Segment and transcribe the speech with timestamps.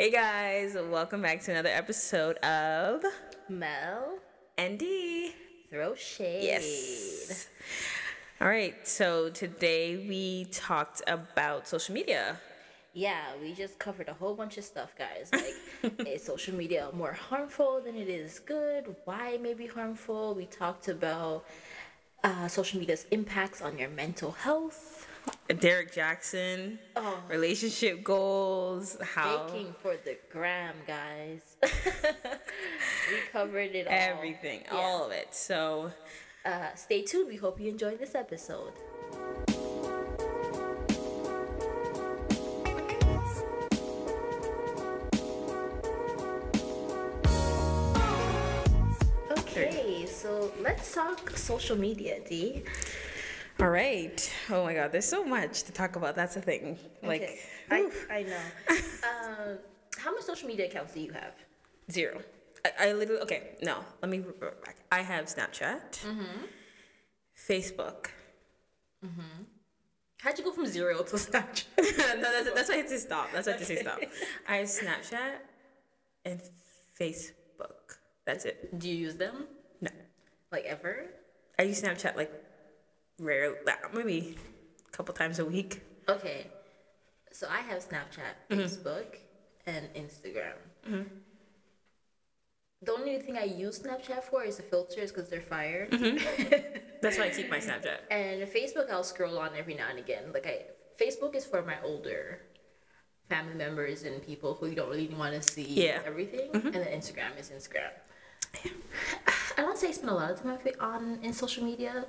[0.00, 3.02] Hey guys, welcome back to another episode of
[3.48, 4.20] Mel,
[4.56, 5.32] ND.
[5.70, 6.44] throw shade.
[6.44, 7.48] Yes.
[8.40, 12.36] All right, so today we talked about social media.
[12.92, 15.30] Yeah, we just covered a whole bunch of stuff, guys.
[15.32, 18.94] Like, is social media more harmful than it is good?
[19.04, 20.32] Why it may be harmful?
[20.32, 21.44] We talked about
[22.22, 24.97] uh, social media's impacts on your mental health.
[25.60, 27.22] Derrick Jaxn, Oh.
[27.28, 31.40] relationship goals, how Baking for the gram, guys.
[31.62, 33.92] we covered it all.
[33.92, 34.74] everything, Yeah.
[34.76, 35.34] all of it.
[35.34, 35.90] So,
[36.44, 37.28] Uh, stay tuned.
[37.28, 38.72] We hope you enjoyed this episode.
[49.30, 52.62] Okay, so let's talk social media, D.
[53.60, 54.32] all right.
[54.50, 56.14] Oh my God, there's so much to talk about.
[56.16, 56.78] That's the thing.
[57.02, 57.38] Like, Okay,
[57.70, 58.36] I, I know.
[58.68, 59.58] um,
[59.98, 61.34] how many social media accounts do you have?
[61.90, 62.20] zero.
[62.64, 64.76] I, I literally, okay, no, let me revert back.
[64.92, 65.98] I have Snapchat,
[67.48, 68.08] Facebook.
[70.20, 71.64] How'd you go from zero to Snapchat?
[71.78, 73.28] no, that's, that's why I had to stop.
[73.32, 74.00] That's why I had to say stop.
[74.48, 75.34] I have Snapchat
[76.24, 76.42] and
[77.00, 77.98] Facebook.
[78.26, 78.78] That's it.
[78.78, 79.46] Do you use them?
[79.80, 79.90] No.
[80.52, 81.06] Like ever?
[81.58, 82.32] I use Snapchat like
[83.18, 83.56] rarely,
[83.92, 84.36] maybe
[84.86, 85.82] a couple times a week.
[86.08, 86.46] Okay,
[87.32, 88.60] so I have Snapchat, mm-hmm.
[88.60, 89.16] Facebook,
[89.66, 90.56] and Instagram.
[90.88, 91.02] Mm-hmm.
[92.82, 95.88] The only thing I use Snapchat for is the filters because they're fire.
[95.90, 96.78] Mm-hmm.
[97.02, 97.98] That's why I keep my Snapchat.
[98.10, 100.32] and Facebook, I'll scroll on every now and again.
[100.32, 100.62] Like I,
[101.02, 102.40] Facebook is for my older
[103.28, 106.00] family members and people who you don't really want to see Yeah.
[106.06, 106.50] everything.
[106.54, 107.90] And then Instagram is Instagram.
[109.58, 112.06] I don't say I spend a lot of time on on in social media.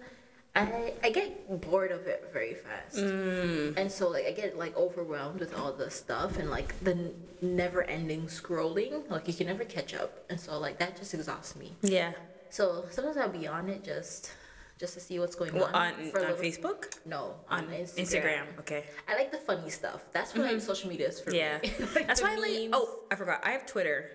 [0.56, 3.78] I I get bored of it very fast, mm.
[3.78, 7.14] and so like I get like overwhelmed with all the stuff and like the n-
[7.42, 9.10] never-ending scrolling.
[9.10, 11.76] Like you can never catch up, and so like that just exhausts me.
[11.82, 12.14] Yeah.
[12.50, 14.32] So sometimes I'll be on it just
[14.80, 15.94] just to see what's going Well, on.
[15.94, 16.98] on, on Facebook?
[17.06, 17.98] No, On on, Instagram.
[18.00, 18.60] Instagram.
[18.60, 18.86] Okay.
[19.10, 20.02] I like the funny stuff.
[20.14, 20.60] That's what like mm-hmm.
[20.66, 21.60] social media is for Yeah.
[21.62, 21.70] me.
[21.96, 23.42] Like That's why I like, oh, I forgot.
[23.44, 24.10] I have Twitter,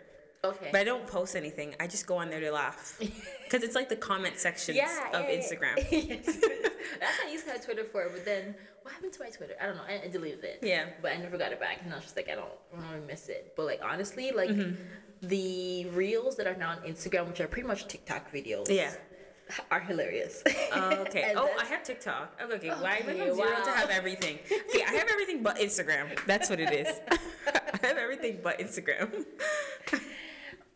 [0.44, 0.68] okay.
[0.72, 1.74] but I don't post anything.
[1.80, 2.98] I just go on there to laugh.
[3.44, 5.38] Because it's like the comment sections yeah, of yeah, yeah.
[5.38, 5.76] Instagram.
[5.92, 6.26] Yes.
[7.00, 9.54] That's what I used to have Twitter for, but then what happened to my Twitter?
[9.60, 9.82] I don't know.
[9.88, 10.58] I, I deleted it.
[10.62, 10.86] Yeah.
[11.02, 12.90] But I never got it back, and I was just like, I don't, I don't
[12.90, 13.52] really miss it.
[13.56, 15.28] But like honestly, like Mm-hmm.
[15.28, 18.92] the reels that are now on Instagram, which are pretty much TikTok videos, Yeah.
[19.70, 20.42] are hilarious.
[20.72, 21.34] Oh, okay.
[21.36, 22.40] Oh, I have TikTok.
[22.42, 22.68] Okay, okay.
[22.70, 24.38] Why I went Okay, from zero to have everything?
[24.70, 26.06] Okay, I have everything but Instagram.
[26.26, 26.88] That's what it is.
[27.08, 29.24] I have everything but Instagram.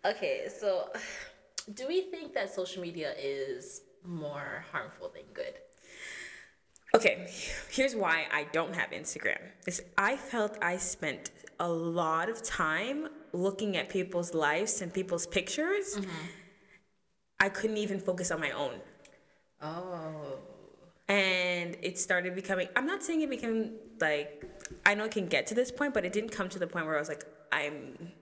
[0.04, 0.90] Okay, so
[1.74, 5.54] do we think that social media is more harmful than good?
[6.94, 7.28] Okay,
[7.70, 9.38] here's why I don't have Instagram.
[9.66, 15.26] Is I felt I spent a lot of time looking at people's lives and people's
[15.26, 15.96] pictures.
[15.96, 16.26] Mm-hmm.
[17.40, 18.80] I couldn't even focus on my own.
[19.60, 20.38] Oh.
[21.08, 24.44] and it started becoming i'm not saying it became like
[24.86, 26.86] i know it can get to this point but it didn't come to the point
[26.86, 28.12] where i was like i'm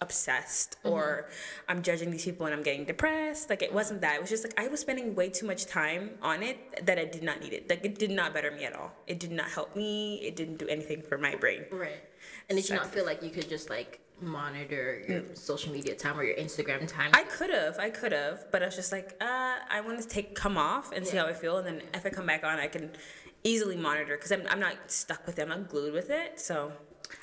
[0.00, 1.28] obsessed or
[1.68, 3.48] i'm judging these people and i'm getting depressed.
[3.48, 4.16] Like it wasn't that.
[4.16, 7.04] It was just like i was spending way too much time on it that i
[7.04, 7.68] did not need it.
[7.68, 8.92] Like it did not better me at all.
[9.06, 10.16] It did not help me.
[10.16, 11.64] It didn't do anything for my brain.
[11.70, 12.02] Right.
[12.48, 16.18] And did you not feel like you could just like monitor your social media time
[16.18, 17.10] or your Instagram time?
[17.12, 20.08] I could have, I could have, but I was just like, uh, I want to
[20.08, 22.58] take come off and see how I feel, and then if I come back on,
[22.58, 22.90] I can
[23.44, 26.40] easily monitor because I'm, I'm not stuck with it, I'm not glued with it.
[26.40, 26.72] So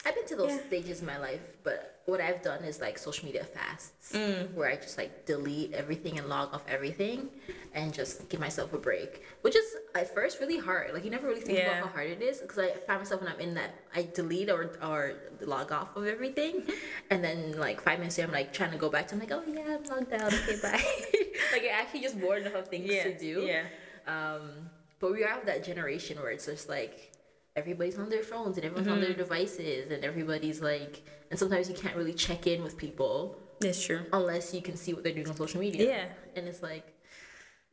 [0.05, 0.67] I've been to those Yeah.
[0.67, 4.53] stages in my life, but what I've done is like social media fasts, Mm.
[4.53, 7.29] where I just like delete everything and log off everything,
[7.73, 9.23] and just give myself a break.
[9.41, 9.65] Which is
[9.95, 10.93] at first really hard.
[10.93, 11.69] Like you never really think Yeah.
[11.79, 14.49] about how hard it is, because I find myself when I'm in that I delete
[14.49, 16.67] or or log off of everything,
[17.09, 19.31] and then like five minutes later I'm like trying to go back to I'm like
[19.31, 20.83] oh yeah I'm logged out okay bye.
[21.53, 23.41] like you're actually just bored enough of things yeah, to do.
[23.43, 23.63] yeah,
[24.05, 27.11] Um, but we are of that generation where it's just like
[27.55, 29.03] everybody's on their phones and everyone's on Mm-hmm.
[29.03, 33.81] their devices and everybody's like, and sometimes you can't really check in with people that's
[33.83, 34.01] true.
[34.11, 35.87] unless you can see what they're doing on social media.
[35.87, 36.05] Yeah.
[36.35, 36.87] And it's like,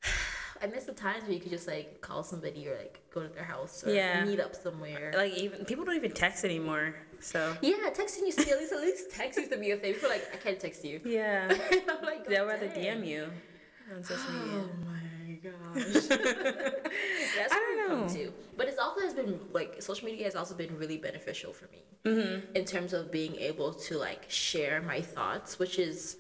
[0.62, 3.28] I miss the times where you could just like call somebody or like go to
[3.28, 4.24] their house or Yeah.
[4.24, 5.12] meet up somewhere.
[5.16, 6.94] Like even people don't even text anymore.
[7.20, 9.76] So yeah, texting used to be at least at least text used to be a
[9.76, 9.94] thing.
[9.94, 11.00] People like, I can't text you.
[11.04, 11.48] yeah,
[11.88, 13.30] I'm like, they'll rather DM you
[13.94, 14.58] on social media.
[14.62, 15.00] Oh my
[15.42, 15.84] gosh.
[16.08, 18.08] That's I don't know.
[18.14, 18.32] to.
[18.56, 21.78] But it's also has been like social media has also been really beneficial for me
[22.06, 22.56] Mm-hmm.
[22.56, 26.16] in terms of being able to like share my thoughts, which is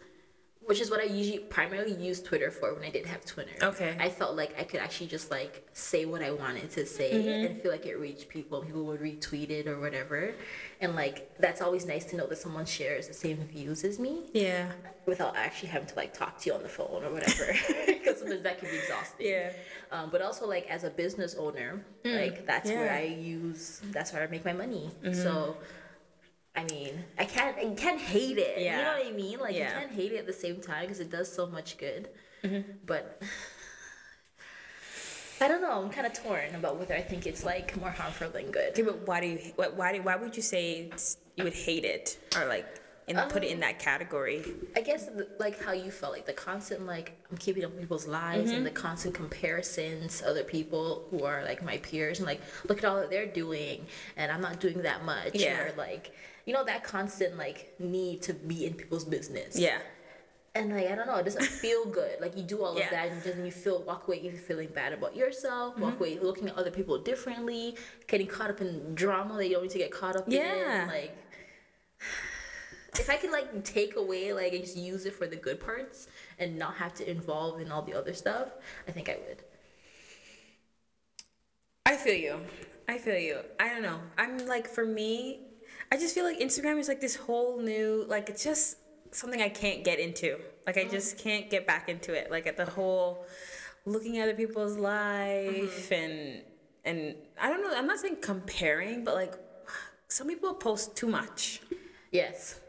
[0.70, 3.50] which is what I usually primarily use Twitter for when I didn't have Twitter.
[3.60, 3.96] Okay.
[3.98, 7.44] I felt like I could actually just like say what I wanted to say Mm-hmm.
[7.46, 8.62] and feel like it reached people.
[8.62, 10.32] People would retweet it or whatever,
[10.80, 14.14] and like that's always nice to know that someone shares the same views as me
[14.32, 14.70] Yeah.
[15.06, 17.46] without actually having to like talk to you on the phone or whatever
[17.86, 19.52] because sometimes that can be exhausting Yeah.
[19.90, 24.22] um, but also like as a business owner like that's where i use that's where
[24.22, 25.56] i make my money so
[26.56, 28.78] i mean i can't i can't hate it Yeah.
[28.78, 29.68] you know what i mean like Yeah.
[29.68, 32.08] you can't hate it at the same time because it does so much good
[32.42, 32.70] mm-hmm.
[32.86, 33.22] but
[35.42, 35.70] I don't know.
[35.82, 38.72] I'm kind of torn about whether I think it's like more harmful than good.
[38.72, 39.38] Okay, but why do you?
[39.56, 40.90] Why, why, do, why would you say
[41.36, 42.66] you would hate it or like
[43.18, 44.44] and put it in that category?
[44.76, 45.08] I guess
[45.38, 48.70] like how you felt like the constant like I'm keeping up people's lives and the
[48.70, 52.96] constant comparisons to other people who are like my peers and like look at all
[52.96, 53.86] that they're doing
[54.16, 55.60] and I'm not doing that much Yeah.
[55.62, 56.12] or like
[56.46, 59.78] you know that constant like need to be in people's business Yeah.
[60.54, 62.84] and like I don't know it doesn't feel good like you do all Yeah.
[62.84, 66.02] of that and then you feel walk away even feeling bad about yourself walk Mm-hmm.
[66.02, 69.70] away looking at other people differently getting caught up in drama that you don't need
[69.72, 70.82] to get caught up Yeah.
[70.82, 71.16] in like
[72.98, 76.08] if I could like take away like and just use it for the good parts
[76.38, 78.48] and not have to involve in all the other stuff,
[78.88, 79.42] I think I would.
[81.86, 82.40] I feel you.
[82.88, 83.40] I feel you.
[83.58, 84.00] I don't know.
[84.18, 85.40] I'm like for me,
[85.92, 88.78] I just feel like Instagram is like this whole new like it's just
[89.12, 90.38] something I can't get into.
[90.66, 91.28] Like I just mm-hmm.
[91.28, 92.30] can't get back into it.
[92.30, 93.26] Like at the whole
[93.86, 95.94] looking at other people's life mm-hmm.
[95.94, 96.42] and
[96.84, 97.72] and I don't know.
[97.74, 99.34] I'm not saying comparing, but like
[100.08, 101.60] some people post too much.
[102.12, 102.60] Yes.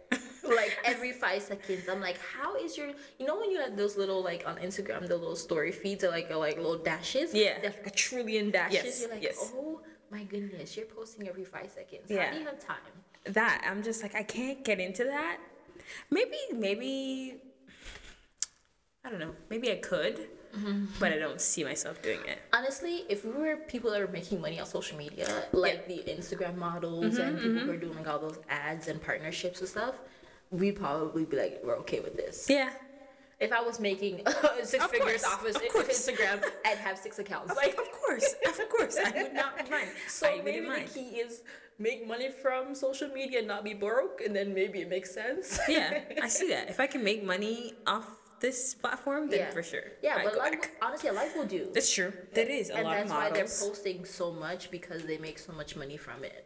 [0.55, 2.89] Like every five seconds, I'm like, how is your?
[3.19, 6.09] You know when you have those little like on Instagram, the little story feeds are
[6.09, 7.33] like are like little dashes.
[7.33, 7.59] Yeah.
[7.59, 8.83] They like a trillion dashes.
[8.83, 9.51] Yes, You're like, yes.
[9.55, 9.81] oh
[10.11, 12.03] my goodness, you're posting every five seconds.
[12.07, 12.25] Yeah.
[12.25, 12.77] How do you have time?
[13.25, 15.37] That I'm just like I can't get into that.
[16.09, 17.41] Maybe maybe
[19.03, 19.33] I don't know.
[19.49, 20.85] Maybe I could, mm-hmm.
[20.99, 22.39] but I don't see myself doing it.
[22.53, 26.55] Honestly, if we were people that are making money on social media, like the Instagram
[26.57, 27.69] models and mm-hmm, people who mm-hmm.
[27.71, 29.95] are doing like all those ads and partnerships and stuff,
[30.51, 32.47] we'd probably be like, we're okay with this.
[32.49, 32.69] Yeah.
[33.39, 34.21] If I was making
[34.63, 35.89] six Of figures course, off of, of of.
[35.89, 37.49] Instagram, I'd have six accounts.
[37.51, 39.87] Of, Like, of course, of course, I would not mind.
[40.07, 40.87] so I maybe mind.
[40.89, 41.41] the key is
[41.79, 45.59] make money from social media and not be broke, and then maybe it makes sense.
[45.67, 46.69] Yeah, I see that.
[46.69, 48.05] If I can make money off
[48.41, 49.85] this platform, then for sure.
[50.03, 50.71] Yeah, I'd but back.
[50.81, 51.69] honestly, a of people do.
[51.73, 52.13] That's true.
[52.35, 55.51] That is a and lot that's why they're posting so much because they make so
[55.53, 56.45] much money from it.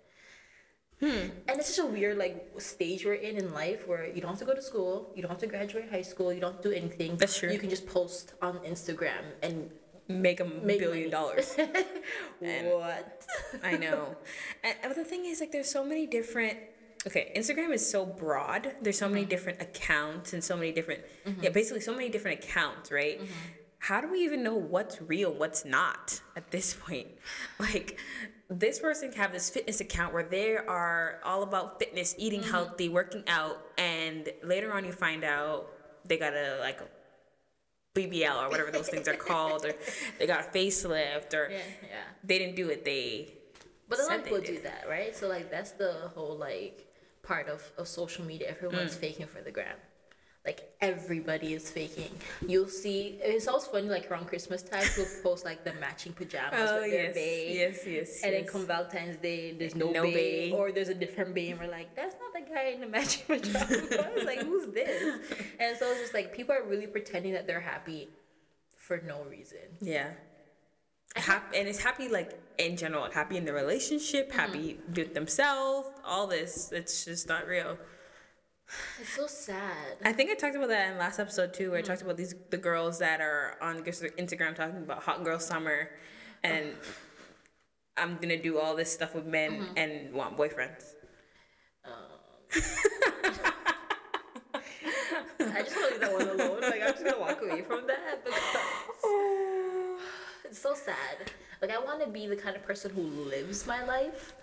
[0.99, 1.29] Hmm.
[1.47, 4.39] And it's such a weird like stage we're in in life where you don't have
[4.39, 6.69] to go to school, you don't have to graduate high school, you don't have to
[6.69, 7.17] do anything.
[7.17, 7.51] That's true.
[7.51, 9.69] You can just post on Instagram and
[10.07, 11.09] Make a Make billion money.
[11.09, 11.55] dollars.
[12.39, 13.25] what?
[13.63, 14.15] I know.
[14.63, 16.57] And, but the thing is, like, there's so many different.
[17.07, 18.75] Okay, Instagram is so broad.
[18.81, 19.29] There's so many mm-hmm.
[19.29, 21.01] different accounts and so many different.
[21.25, 21.43] Mm-hmm.
[21.43, 23.19] Yeah, basically, so many different accounts, right?
[23.19, 23.31] Mm-hmm.
[23.79, 27.07] How do we even know what's real, what's not at this point?
[27.59, 27.99] Like,
[28.49, 32.89] this person can have this fitness account where they are all about fitness, eating healthy,
[32.89, 35.67] working out, and later on you find out
[36.05, 36.79] they got a like
[37.95, 39.73] BBL or whatever those things are called, or
[40.19, 42.03] they got a facelift, or Yeah, yeah.
[42.23, 42.85] they didn't do it.
[42.85, 43.33] They
[43.89, 45.15] But a lot of people do that, right?
[45.15, 46.85] So like that's the whole like
[47.23, 48.49] part of, of social media.
[48.49, 48.99] Everyone's Mm.
[48.99, 49.77] faking for the gram.
[50.45, 52.11] Like everybody is faking.
[52.47, 56.69] You'll see it's always funny like around Christmas time people post like the matching pajamas
[56.69, 57.53] Oh with their yes, bae.
[57.53, 58.21] yes, yes.
[58.23, 60.55] And then come Valentine's Day, there's no, No bae, bae.
[60.55, 63.23] or there's a different bae, and we're like, that's not the guy in the matching
[63.27, 64.23] pajamas.
[64.23, 65.19] like, who's this?
[65.59, 68.09] And so it's just like people are really pretending that they're happy
[68.77, 69.57] for no reason.
[69.81, 70.09] Yeah.
[71.15, 74.39] Happy, and it's happy like in general, happy in the relationship, Mm-hmm.
[74.39, 76.71] happy with themselves, all this.
[76.71, 77.77] It's just not real.
[78.99, 79.97] It's so sad.
[80.03, 82.33] I think I talked about that in last episode too, where I talked about these
[82.49, 85.89] the girls that are on Instagram talking about hot girl summer,
[86.43, 86.73] and
[87.97, 89.77] I'm gonna do all this stuff with men Mm-hmm.
[89.77, 90.93] and want boyfriends.
[95.39, 96.61] I just want to leave that one alone.
[96.61, 98.43] Like I'm just gonna walk away from that because
[100.45, 101.31] it's so sad.
[101.61, 104.33] Like I want to be the kind of person who lives my life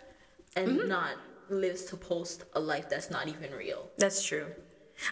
[0.56, 1.16] and not
[1.50, 3.88] lives to post a life that's not even real.
[3.98, 4.46] That's true.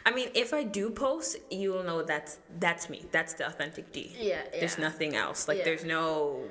[0.06, 3.06] I mean, if I do post, you will know that's that's me.
[3.10, 4.14] That's the authentic D.
[4.18, 5.48] Yeah, There's nothing else.
[5.48, 5.64] Like Yeah.
[5.64, 6.44] there's no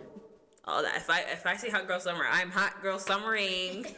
[0.66, 0.96] all that.
[0.98, 3.86] If I if I see hot girl summer, I'm hot girl summering.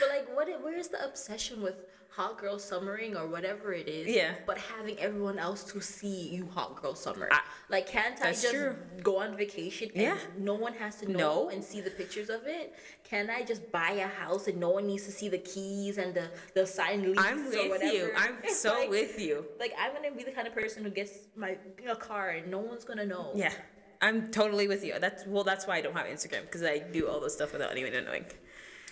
[0.00, 0.48] But like, what?
[0.62, 1.74] Where is the obsession with
[2.16, 4.06] hot girl summering or whatever it is?
[4.08, 4.32] Yeah.
[4.46, 7.28] But having everyone else to see you hot girl summer.
[7.30, 8.74] I- like, can't I just true.
[9.02, 10.18] go on vacation and Yeah.
[10.38, 11.48] no one has to know No.
[11.50, 12.74] and see the pictures of it?
[13.04, 16.14] Can I just buy a house and no one needs to see the keys and
[16.14, 17.92] the the signed lease I'm or with whatever?
[17.96, 18.12] you.
[18.16, 19.44] I'm so Like- with you.
[19.60, 22.58] Like I'm gonna be the kind of person who gets my a car and no
[22.70, 23.32] one's gonna know.
[23.34, 23.52] Yeah,
[24.00, 24.94] I'm totally with you.
[24.98, 27.70] That's well, that's why I don't have Instagram because I do all this stuff without
[27.72, 28.26] anyone knowing.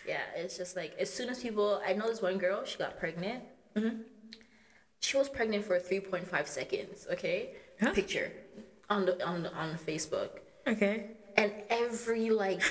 [0.07, 2.99] Yeah, it's just like as soon as people, I know this one girl, she got
[2.99, 3.43] pregnant.
[3.77, 4.03] Mm-hmm.
[5.01, 7.07] She was pregnant for three point five seconds.
[7.11, 7.93] Okay, Huh?
[7.93, 8.31] picture
[8.91, 10.31] on the on the, on Facebook,
[10.67, 11.11] Okay.
[11.37, 12.63] and every like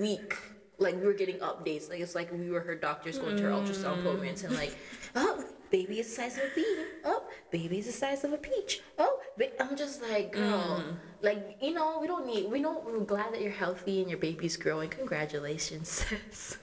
[0.00, 0.34] week,
[0.78, 1.88] like we were getting updates.
[1.88, 4.00] Like it's like we were her doctors going to her ultrasound Mm.
[4.00, 4.76] appointments and like,
[5.16, 6.78] oh, baby is the size of a bean.
[7.04, 8.80] Oh, baby is the size of a peach.
[8.98, 9.62] Oh, ba-.
[9.62, 10.96] I'm just like, girl, Mm.
[11.22, 12.50] like you know, we don't need.
[12.50, 14.90] We know we're glad that you're healthy and your baby's growing.
[14.90, 16.58] Congratulations, sis.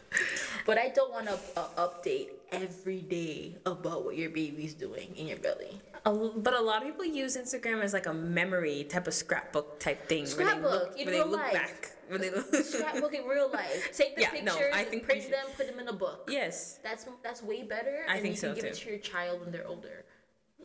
[0.65, 5.27] But I don't want to uh, update every day about what your baby's doing in
[5.27, 5.79] your belly.
[6.05, 9.79] A but a lot of people use Instagram as like a memory type of scrapbook
[9.79, 10.23] type thing.
[10.25, 11.53] where they Scrapbook, look, in they real look life.
[11.53, 11.91] back.
[12.07, 12.53] Where they look.
[12.55, 13.89] Scrapbook in real life.
[13.97, 16.29] Take the Yeah, no, pictures, I think print them, put them in a book.
[16.31, 16.79] yes.
[16.83, 18.05] That's that's way better.
[18.07, 20.05] I and think you can so, give it to your child when they're older.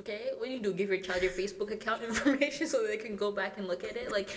[0.00, 0.72] Okay, what do you do?
[0.72, 3.96] Give your child your Facebook account information so they can go back and look at
[3.96, 4.10] it.
[4.10, 4.30] Like,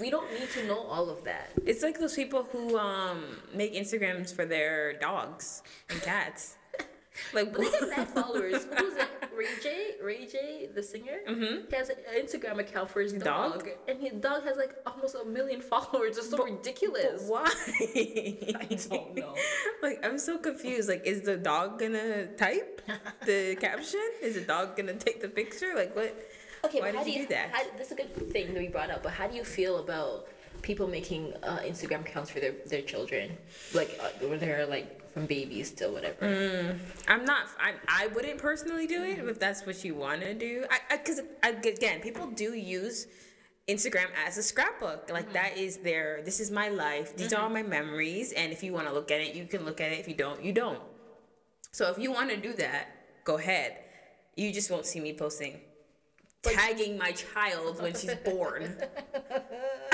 [0.00, 1.50] we don't need to know all of that.
[1.66, 6.56] It's like those people who um make Instagrams for their dogs and cats.
[7.32, 8.64] Like But they get mad followers.
[8.78, 9.08] Who's it?
[9.36, 9.94] Ray J?
[10.02, 11.18] Ray J, the singer?
[11.28, 11.68] Mm-hmm.
[11.70, 13.68] He has an Instagram account for his dog, Dog?
[13.88, 16.18] and his dog has like almost a million followers.
[16.18, 17.22] It's so ridiculous.
[17.26, 17.44] why?
[17.80, 19.34] I don't know.
[19.82, 20.88] Like I'm so confused.
[20.88, 22.80] Like, is the dog gonna type
[23.26, 24.00] the caption?
[24.22, 25.72] Is the dog gonna take the picture?
[25.74, 26.14] Like, what?
[26.64, 27.50] Okay, Why but how did do you you do that?
[27.52, 29.02] How, that's a good thing that we brought up.
[29.02, 30.28] But how do you feel about
[30.64, 33.36] people making uh, Instagram accounts for their their children,
[33.74, 36.26] like uh, when they're like from babies to whatever?
[36.26, 36.78] Mm.
[37.06, 37.46] I'm not.
[37.60, 40.64] I I wouldn't personally do it if that's what you want to do.
[40.70, 43.06] I because again, people do use
[43.68, 45.10] Instagram as a scrapbook.
[45.10, 46.22] Like that is their.
[46.24, 47.16] This is my life.
[47.16, 48.32] These are all my memories.
[48.32, 49.98] And if you want to look at it, you can look at it.
[50.00, 50.80] If you don't, you don't.
[51.70, 52.88] So if you want to do that,
[53.24, 53.78] go ahead.
[54.36, 55.60] You just won't see me posting.
[56.42, 58.76] Tagging my child when she's born.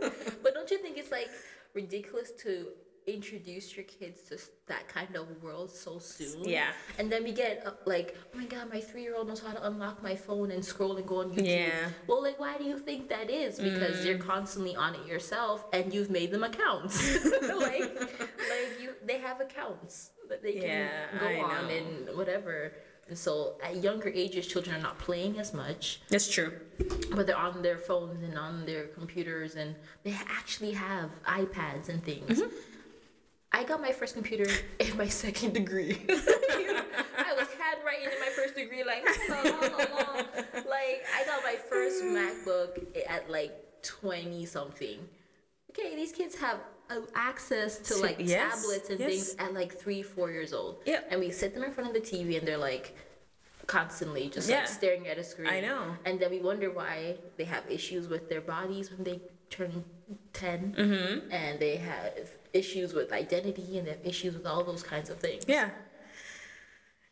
[0.42, 1.28] But don't you think it's like
[1.74, 2.68] ridiculous to
[3.06, 4.36] introduce your kids to
[4.66, 6.44] that kind of world so soon?
[6.48, 6.68] Yeah.
[6.98, 9.52] And then we get uh, like, oh my god, my three year old knows how
[9.52, 11.46] to unlock my phone and scroll and go on YouTube.
[11.46, 11.70] Yeah.
[11.70, 11.92] Mm.
[12.06, 13.58] Well, like, why do you think that is?
[13.58, 16.96] Because you're constantly on it yourself, and you've made them accounts.
[17.42, 20.88] like, like you, they have accounts that they can Yeah,
[21.18, 21.74] go I on know.
[21.74, 22.72] and whatever.
[23.14, 26.52] So at younger ages, children are not playing as much That's true.
[27.14, 29.74] but they're on their phones and on their computers and
[30.04, 32.40] they actually have iPads and things.
[32.40, 32.54] Mm-hmm.
[33.52, 36.02] I got my first computer in my second degree.
[36.08, 40.14] I was handwriting in my first degree, like, la, la, la,
[40.68, 44.98] like I got my first MacBook at like 20 something.
[45.70, 46.58] Okay, these kids have
[47.14, 49.10] access to like yes, tablets and yes.
[49.10, 50.82] things at like three, four years old.
[50.86, 51.08] Yep.
[51.10, 52.96] And we sit them in front of the TV and they're like
[53.66, 54.60] constantly just Yeah.
[54.60, 55.48] like staring at a screen.
[55.48, 55.96] I know.
[56.04, 59.84] And then we wonder why they have issues with their bodies when they turn
[60.32, 60.74] 10.
[60.76, 61.32] Mm-hmm.
[61.32, 65.18] And they have issues with identity and they have issues with all those kinds of
[65.18, 65.44] things.
[65.46, 65.70] Yeah.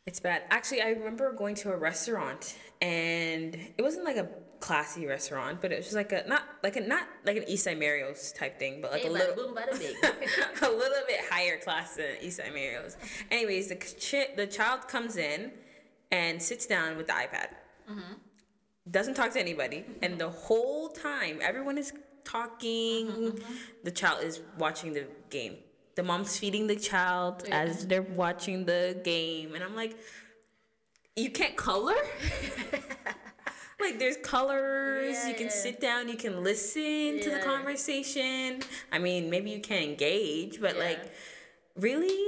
[0.06, 0.44] It's bad.
[0.50, 4.28] Actually, I remember going to a restaurant and it wasn't like a
[4.60, 7.64] classy restaurant, but it was just like a not like a not like an East
[7.64, 9.96] Side Mario's type thing, but like Hey, a little boom, bada bing.
[10.62, 12.96] a little bit higher class than East Side Mario's.
[13.32, 15.50] Anyways, the chi- the child comes in
[16.12, 17.48] and sits down with the iPad.
[17.90, 18.12] Mm-hmm.
[18.88, 21.92] Doesn't talk to anybody, and the whole time everyone is
[22.24, 23.08] talking.
[23.08, 23.54] Mm-hmm, mm-hmm.
[23.82, 25.56] The child is watching the game.
[25.96, 29.96] The mom's feeding the child as they're watching the game, and I'm like,
[31.16, 31.94] you can't color.
[33.80, 35.52] like there's colors Yeah, you can yeah.
[35.52, 38.60] sit down you can listen to the conversation
[38.90, 40.82] i mean maybe you can engage but Yeah.
[40.84, 41.12] like
[41.76, 42.18] really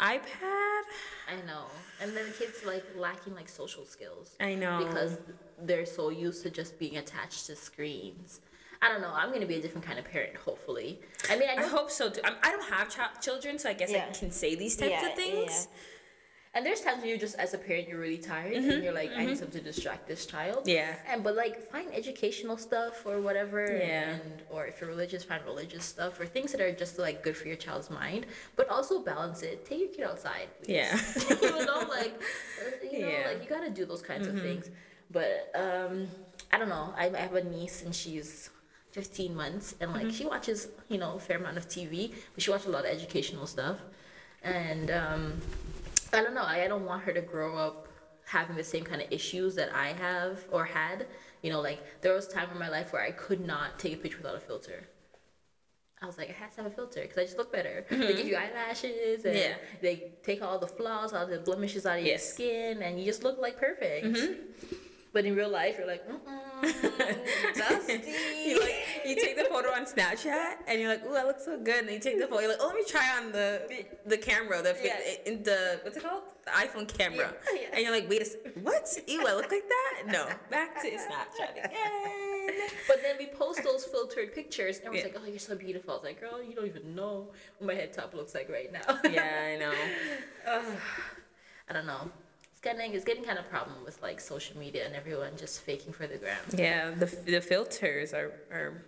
[0.00, 0.82] ipad
[1.28, 1.64] I know.
[2.02, 4.36] And then the kids like lacking like social skills.
[4.38, 5.16] i know Because
[5.62, 8.40] they're so used to just being attached to screens.
[8.82, 9.12] I don't know.
[9.14, 11.00] I'm gonna be a different kind of parent, hopefully.
[11.30, 13.74] I mean, I i hope so too I'm, i don't have ch- children so i
[13.80, 14.06] guess Yeah.
[14.10, 15.68] i can say these types Yeah, of things
[16.54, 19.10] And there's times when you're just as a parent you're really tired and you're like,
[19.20, 20.58] I need something to distract this child.
[20.66, 21.10] Mm-hmm, Yeah.
[21.10, 23.60] And but like find educational stuff or whatever.
[23.64, 24.10] Yeah.
[24.16, 27.36] And or if you're religious, find religious stuff or things that are just like good
[27.40, 28.22] for your child's mind.
[28.58, 29.56] But also balance it.
[29.68, 30.48] Take your kid outside.
[30.62, 30.74] please.
[30.78, 30.92] Yeah.
[31.46, 32.14] you know, like
[32.60, 33.22] uh, you know, Yeah.
[33.30, 34.36] like you gotta do those kinds Mm-hmm.
[34.36, 34.64] of things.
[35.16, 35.34] But
[35.64, 35.94] um,
[36.52, 36.86] I don't know.
[37.02, 38.50] I, I have a niece and she's
[38.92, 40.04] 15 months and Mm-hmm.
[40.06, 42.84] like she watches you know a fair amount of TV, but she watches a lot
[42.84, 43.78] of educational stuff.
[44.42, 45.22] and um,
[46.12, 46.42] I don't know.
[46.54, 47.88] I, I don't want her to grow up
[48.26, 51.06] having the same kind of issues that I have or had.
[51.42, 53.96] You know, like there was time in my life where I could not take a
[53.96, 54.78] picture without a filter.
[56.02, 57.84] I was like, I have to have a filter because I just look better.
[57.88, 59.54] They give you eyelashes and Yeah.
[59.80, 59.94] they
[60.24, 63.38] take all the flaws, all the blemishes out of your skin, and you just look
[63.38, 64.18] like perfect.
[65.12, 68.00] But in real life, you're like, mm-mm, dusty.
[68.46, 71.58] You like you take the photo on Snapchat and you're like, ooh, I look so
[71.58, 71.84] good.
[71.84, 74.62] And you take the photo, you're like, oh, let me try on the the camera,
[74.62, 74.98] the Yeah.
[75.26, 77.34] in the what's it called, the iPhone camera.
[77.52, 77.60] Yeah.
[77.60, 77.68] Yeah.
[77.74, 78.88] And you're like, wait a sec, what?
[79.06, 80.12] Ew, I look like that?
[80.12, 81.70] No, back to Snapchat again.
[82.88, 85.18] But then we post those filtered pictures, and everyone's Yeah.
[85.20, 87.74] like, "Oh, you're so beautiful." I was like, "Girl, you don't even know what my
[87.74, 89.72] head top looks like right now." Yeah, I know.
[91.68, 92.10] I don't know.
[92.64, 95.92] It's getting it's getting kind of problem with like social media and everyone just faking
[95.92, 96.38] for the gram.
[96.56, 98.84] Yeah, the the filters are are.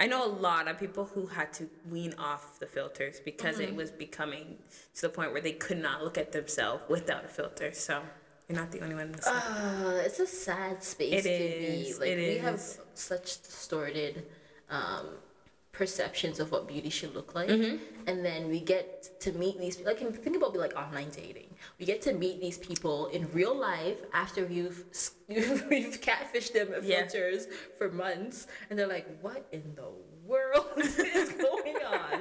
[0.00, 3.64] I know a lot of people who had to wean off the filters because Mm-hmm.
[3.72, 4.56] it was becoming
[4.94, 7.72] to the point where they could not look at themselves without a filter.
[7.72, 8.02] So
[8.48, 9.12] you're not the only one.
[9.12, 9.36] Listening.
[9.36, 12.00] Uh, it's a sad space It to is, be.
[12.00, 12.60] Like it we have
[12.94, 14.24] such distorted
[14.70, 15.06] um,
[15.72, 17.76] perceptions of what beauty should look like, Mm-hmm.
[18.06, 19.80] and then we get to meet these.
[19.80, 21.48] Like think about like online dating.
[21.78, 24.84] We get to meet these people in real life after we've
[25.28, 27.06] we've catfished them with Yeah.
[27.08, 27.46] filters
[27.78, 29.88] for months, and they're like, "What in the
[30.26, 32.12] world is going on?"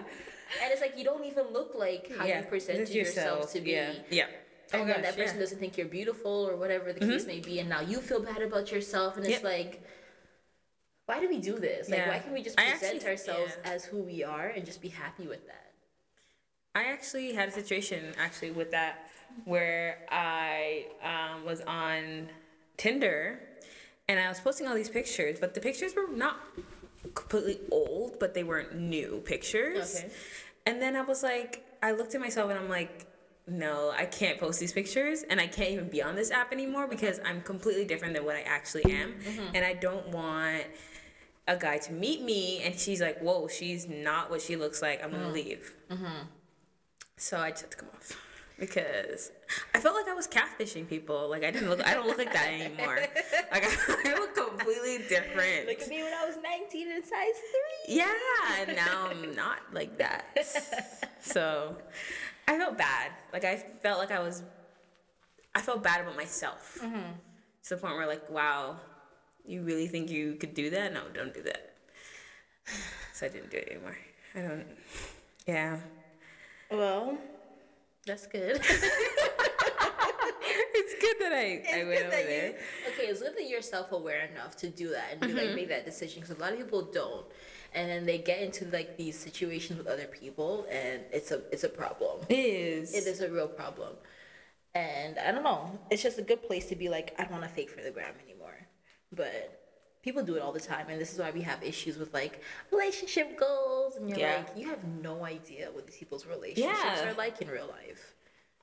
[0.62, 3.72] And it's like you don't even look like how you presented Just yourself, to be
[3.72, 3.94] Yeah.
[4.10, 4.26] yeah.
[4.74, 5.26] and Oh then gosh, that person yeah.
[5.32, 5.40] Mm-hmm.
[5.40, 8.42] doesn't think you're beautiful or whatever the case may be, and now you feel bad
[8.42, 9.44] about yourself, and it's Yep.
[9.44, 9.84] like,
[11.12, 11.90] why do we do this?
[11.90, 12.08] Like, Yeah.
[12.10, 13.72] why can't we just present actually- ourselves yeah.
[13.72, 15.74] as who we are and just be happy with that?
[16.74, 19.10] I actually had a situation actually with that
[19.44, 22.30] where I um, was on
[22.78, 23.42] Tinder
[24.08, 26.38] and I was posting all these pictures, but the pictures were not
[27.14, 29.98] completely old, but they weren't new pictures.
[29.98, 30.10] Okay.
[30.66, 33.06] And then I was like, I looked at myself and I'm like,
[33.48, 36.88] no, I can't post these pictures and I can't even be on this app anymore
[36.88, 39.16] because I'm completely different than what I actually am.
[39.54, 40.64] And I don't want
[41.52, 45.04] a guy to meet me and she's like, whoa, she's not what she looks like.
[45.04, 45.34] I'm gonna mm.
[45.34, 45.74] leave.
[45.92, 46.26] Mm-hmm.
[47.18, 48.18] So I just had to come off
[48.60, 49.32] because
[49.76, 51.30] I felt like I was catfishing people.
[51.30, 53.00] Like I didn't look, I don't look like that anymore.
[53.52, 53.66] Like
[54.06, 55.68] I, look completely different.
[55.68, 57.12] Look at me when I was 19 and size
[57.88, 57.96] 3.
[57.96, 58.08] Yeah,
[58.60, 60.26] and now I'm not like that.
[61.20, 61.76] So
[62.48, 63.12] I felt bad.
[63.34, 64.44] Like I felt like I was,
[65.54, 66.78] I felt bad about myself.
[66.82, 67.12] Mm-hmm.
[67.64, 68.78] To the point where like, wow,
[69.46, 70.94] you really think you could do that?
[70.94, 71.74] No, don't do that.
[73.14, 73.98] So I didn't do it anymore.
[74.34, 74.66] I don't.
[75.46, 75.78] Yeah.
[76.72, 77.18] Well,
[78.06, 78.60] that's good.
[80.74, 82.48] It's good that I, I went over there.
[82.50, 82.54] you,
[82.94, 85.38] okay, it's good that you're self-aware enough to do that and Mm-hmm.
[85.38, 87.26] like make that decision because a lot of people don't,
[87.74, 91.64] and then they get into like these situations with other people, and it's a it's
[91.64, 92.22] a problem.
[92.30, 92.94] It is.
[92.94, 93.94] It is a real problem,
[94.74, 95.78] and I don't know.
[95.92, 97.92] It's just a good place to be like, I don't want to fake for the
[97.92, 98.31] gram anymore,
[99.12, 99.58] but.
[100.04, 102.42] People do it all the time, and this is why we have issues with like
[102.72, 103.98] relationship goals.
[103.98, 104.38] And you're Yeah.
[104.38, 107.08] like, you have no idea what these people's relationships Yeah.
[107.08, 108.16] are like in real life.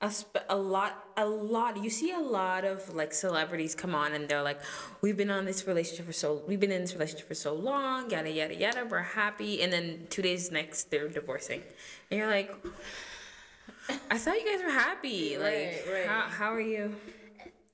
[0.02, 4.12] a, sp- a lot a lot you see a lot of like celebrities come on
[4.14, 4.61] and they're like
[5.00, 8.08] we've been on this relationship for so we've been in this relationship for so long
[8.11, 11.62] yada yada yada we're happy and then two days next they're divorcing
[12.11, 12.50] and you're like
[14.11, 16.06] i thought you guys were happy like Right, right.
[16.06, 16.94] How, how are you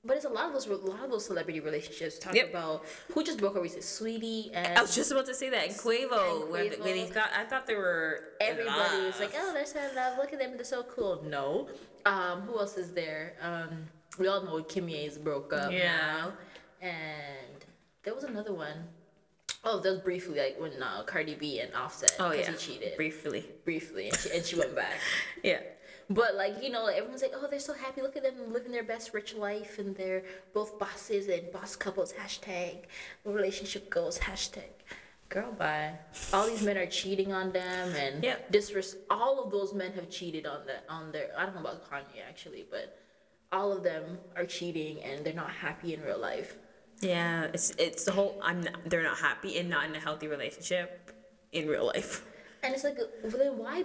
[0.05, 2.51] But it's a lot of those, a lot of those celebrity relationships talk Yep.
[2.51, 3.81] about who just broke up recently,
[4.19, 6.95] Saweetie and i was just about to say that and Quavo, And where, the- when
[6.95, 7.09] he Quavo.
[7.13, 10.17] thought i thought they were everybody was like, oh, they're so in love.
[10.19, 11.23] Look at them, they're so cool.
[11.27, 11.69] No,
[12.05, 13.33] um, who else is there?
[13.41, 13.85] Um,
[14.19, 15.97] we all know Kimye's broke up Yeah.
[15.97, 16.33] now,
[16.81, 17.59] and
[18.03, 18.77] there was another one.
[19.63, 22.15] Oh, that was briefly like when uh, Cardi B and Offset.
[22.19, 24.93] Oh yeah he cheated briefly briefly, and she, and she went back.
[25.43, 25.61] yeah
[26.09, 28.01] But like you know, everyone's like, oh, they're so happy.
[28.01, 32.13] Look at them living their best rich life, and they're both bosses and boss couples.
[32.13, 32.83] Hashtag
[33.23, 34.19] relationship goals.
[34.19, 34.69] Hashtag
[35.29, 35.93] girl bye.
[36.33, 38.51] All these men are cheating on them, and Yep.
[38.51, 41.31] disres- All of those men have cheated on the on their.
[41.37, 42.99] I don't know about Kanye actually, but
[43.51, 46.57] all of them are cheating, and they're not happy in real life.
[47.01, 50.27] yeah it's it's the whole i'm not, they're not happy and not in a healthy
[50.35, 51.11] relationship
[51.51, 52.11] in real life
[52.63, 53.83] And it's like, well, then why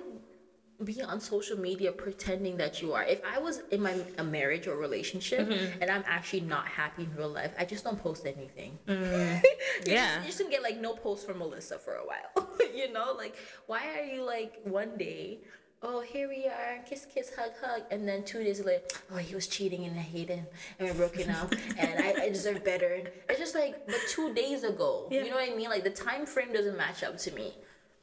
[0.84, 3.04] be on social media pretending that you are?
[3.04, 5.82] If I was in my a marriage or relationship Mm-hmm.
[5.82, 8.78] and I'm actually not happy in real life, I just don't post anything.
[8.88, 9.42] Mm.
[9.86, 10.22] Yeah.
[10.24, 12.48] just, you just get like no post from Melissa for a while.
[12.74, 13.34] you know, like
[13.66, 15.40] why are you like one day?
[15.82, 19.34] Oh, here we are, kiss, kiss, hug, hug, and then two days later, oh, he
[19.34, 20.44] was cheating and I hate him,
[20.78, 23.00] and we're broken up, and I, I deserve better.
[23.30, 25.22] It's just like, but two days ago, Yeah.
[25.22, 25.70] you know what I mean?
[25.70, 27.54] Like the time frame doesn't match up to me,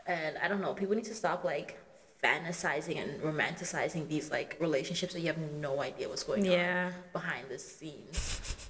[0.08, 0.74] and I don't know.
[0.74, 1.78] People need to stop like
[2.23, 6.88] fantasizing and romanticizing these like relationships that you have no idea what's going Yeah.
[6.88, 8.67] on behind the scenes.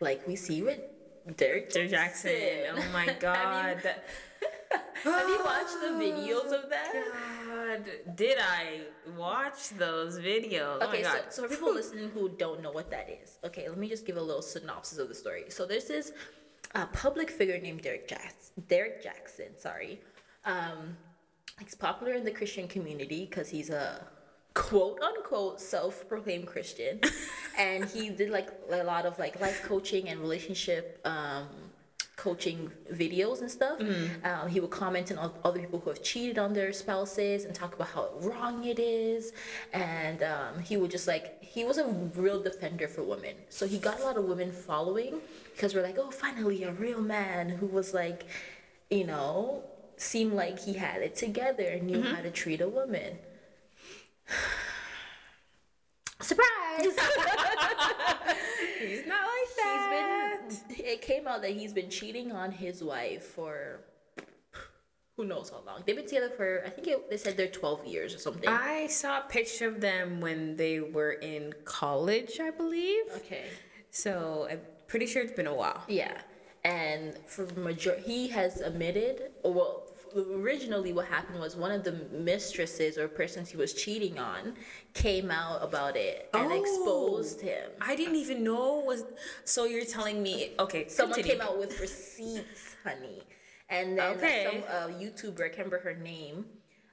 [0.00, 0.80] Like we see with
[1.36, 2.66] Derrick Derrick Jaxn.
[2.74, 3.80] Oh my god.
[3.82, 4.04] That-
[5.04, 6.92] Have you watched the videos of that?
[7.46, 8.82] God, did I
[9.16, 10.78] watch those videos?
[10.80, 11.24] oh my Okay, so, god.
[11.32, 14.16] so for people listening who don't know what that is, okay, let me just give
[14.16, 15.44] a little synopsis of the story.
[15.50, 16.12] So there's this
[16.74, 18.50] uh, public figure named Derrick Jaxn.
[18.68, 20.00] Derrick Jaxn, sorry.
[20.44, 20.96] Um,
[21.60, 24.04] he's popular in the Christian community because he's a
[24.54, 27.00] quote unquote self-proclaimed Christian,
[27.58, 31.00] and he did like a lot of like life coaching and relationship.
[31.04, 31.48] Um,
[32.16, 33.80] coaching videos and stuff.
[34.22, 37.54] Um, he would comment on oth- other people who have cheated on their spouses and
[37.54, 39.32] talk about how wrong it is.
[39.72, 43.34] And um, he would just like, he was a real defender for women.
[43.48, 45.20] So he got a lot of women following
[45.52, 48.24] because we're like, oh, finally, a real man who was like,
[48.90, 49.64] you know,
[50.02, 52.32] seemed like he had it together and knew how to mm-hmm.
[52.32, 53.18] treat a woman.
[56.20, 56.46] Surprise!
[58.78, 60.40] He's not like that.
[60.48, 63.80] he's been it came out that he's been cheating on his wife for
[65.16, 67.86] who knows how long they've been together for i think it, they said they're 12
[67.86, 72.50] years or something I saw a picture of them when they were in college, I
[72.50, 73.04] believe.
[73.16, 73.46] okay
[73.90, 75.82] So I'm pretty sure it's been a while.
[75.88, 76.18] yeah
[76.64, 79.84] and for major he has admitted well
[80.16, 84.54] originally what happened was one of the mistresses or persons he was cheating on
[84.94, 86.60] came out about it and Oh.
[86.60, 89.04] exposed him I didn't even know was.
[89.44, 90.52] So you're telling me?
[90.58, 91.38] Okay, Someone continue.
[91.38, 93.22] came out with receipts, honey.
[93.68, 94.44] And then Okay.
[94.44, 96.44] some uh, YouTuber, I can't remember her name,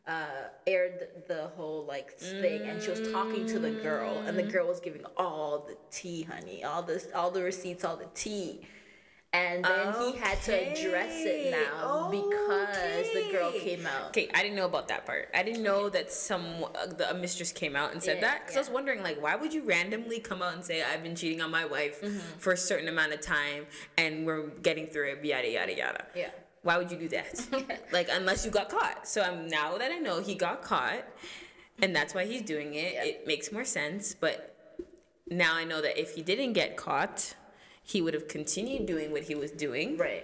[0.08, 4.44] uh, aired the whole like thing, and she was talking to the girl, and the
[4.44, 8.62] girl was giving all the tea, honey, all this, all the receipts, all the tea.
[9.32, 14.08] And then he had to address it now because the girl came out.
[14.08, 15.30] Okay, I didn't know about that part.
[15.36, 18.42] I didn't know that some uh, the a mistress came out and said Yeah, that
[18.42, 21.16] because I was wondering like why would you randomly come out and say I've been
[21.16, 22.18] cheating on my wife Mm-hmm.
[22.40, 23.66] for a certain amount of time
[23.98, 26.06] and we're getting through it yada yada yada.
[26.16, 26.30] Yeah.
[26.64, 27.82] Why would you do that?
[27.92, 29.08] like unless you got caught.
[29.08, 31.04] So I'm now that I know he got caught
[31.82, 32.94] and that's why he's doing it.
[32.94, 33.04] Yeah.
[33.04, 34.56] It makes more sense, but
[35.30, 37.36] now I know that if he didn't get caught,
[37.90, 39.98] he would have continued doing what he was doing.
[39.98, 40.24] Right.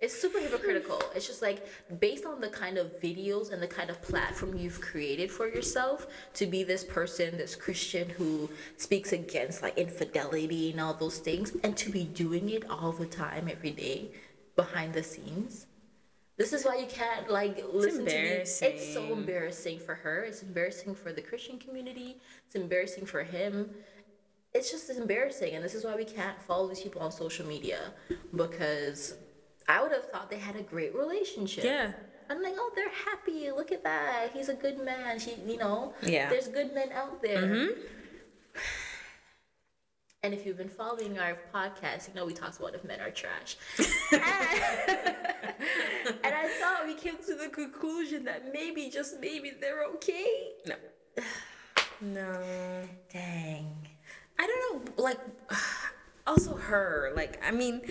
[0.00, 1.00] It's super hypocritical.
[1.14, 1.64] It's just like
[2.00, 6.08] based on the kind of videos and the kind of platform you've created for yourself
[6.34, 11.52] to be this person, this Christian who speaks against like infidelity and all those things,
[11.62, 14.10] and to be doing it all the time, every day,
[14.56, 15.66] behind the scenes.
[16.36, 18.28] This is why you can't like listen to me.
[18.28, 19.12] It's so embarrassing.
[19.12, 20.24] embarrassing for her.
[20.24, 22.16] It's embarrassing for the Christian community.
[22.46, 23.70] It's embarrassing for him
[24.54, 27.92] it's just embarrassing and this is why we can't follow these people on social media
[28.34, 29.14] because
[29.68, 31.64] i would have thought they had a great relationship.
[31.64, 31.92] Yeah.
[32.28, 33.50] i'm like oh they're happy.
[33.50, 34.30] Look at that.
[34.32, 35.18] He's a good man.
[35.18, 36.28] She you know Yeah.
[36.28, 37.42] there's good men out there.
[37.42, 37.80] Mm-hmm.
[40.24, 43.10] And if you've been following our podcast you know we talked about if men are
[43.10, 43.56] trash.
[46.24, 50.50] And i thought we came to the conclusion that maybe just maybe they're okay.
[50.66, 50.74] No.
[52.00, 52.42] No.
[53.12, 53.81] dang
[54.38, 55.18] I don't know, like,
[56.26, 57.12] also her.
[57.14, 57.82] Like, I mean,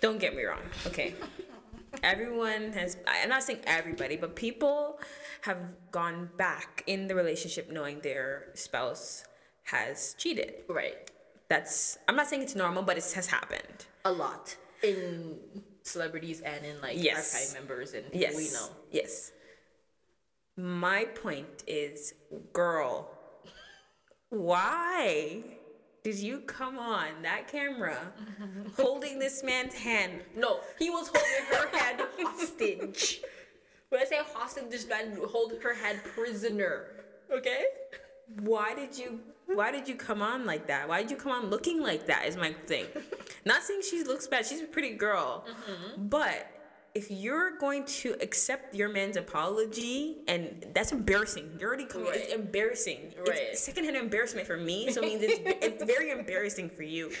[0.00, 1.14] don't get me wrong, okay?
[2.02, 4.98] Everyone has, I'm not saying everybody, but people
[5.42, 5.58] have
[5.90, 9.24] gone back in the relationship knowing their spouse
[9.64, 10.54] has cheated.
[10.68, 11.10] right
[11.48, 13.86] That's, I'm not saying it's normal, but it has happened.
[14.04, 15.38] a lot in
[15.82, 17.34] celebrities and in like Yes.
[17.34, 18.36] archive members and Yes.
[18.36, 18.68] we know.
[18.90, 19.32] Yes.
[20.56, 22.12] My point is,
[22.52, 23.10] girl,
[24.28, 25.55] why
[26.06, 27.98] did you come on that camera
[28.76, 30.20] holding this man's hand?
[30.36, 33.22] No, he was holding her hand hostage.
[33.88, 36.86] When I say hostage, this man hold her hand prisoner.
[37.32, 37.64] Okay?
[38.40, 40.88] Why did you why did you come on like that?
[40.88, 42.86] Why did you come on looking like that is my thing.
[43.44, 45.44] Not saying she looks bad, she's a pretty girl.
[45.48, 46.08] Mm-hmm.
[46.08, 46.50] But
[46.96, 51.58] if you're going to accept your man's apology, and that's embarrassing.
[51.60, 52.08] You're already coming.
[52.14, 53.12] It's embarrassing.
[53.18, 53.38] Right.
[53.52, 54.90] It's secondhand embarrassment for me.
[54.90, 57.12] So it means it's, it's very embarrassing for you.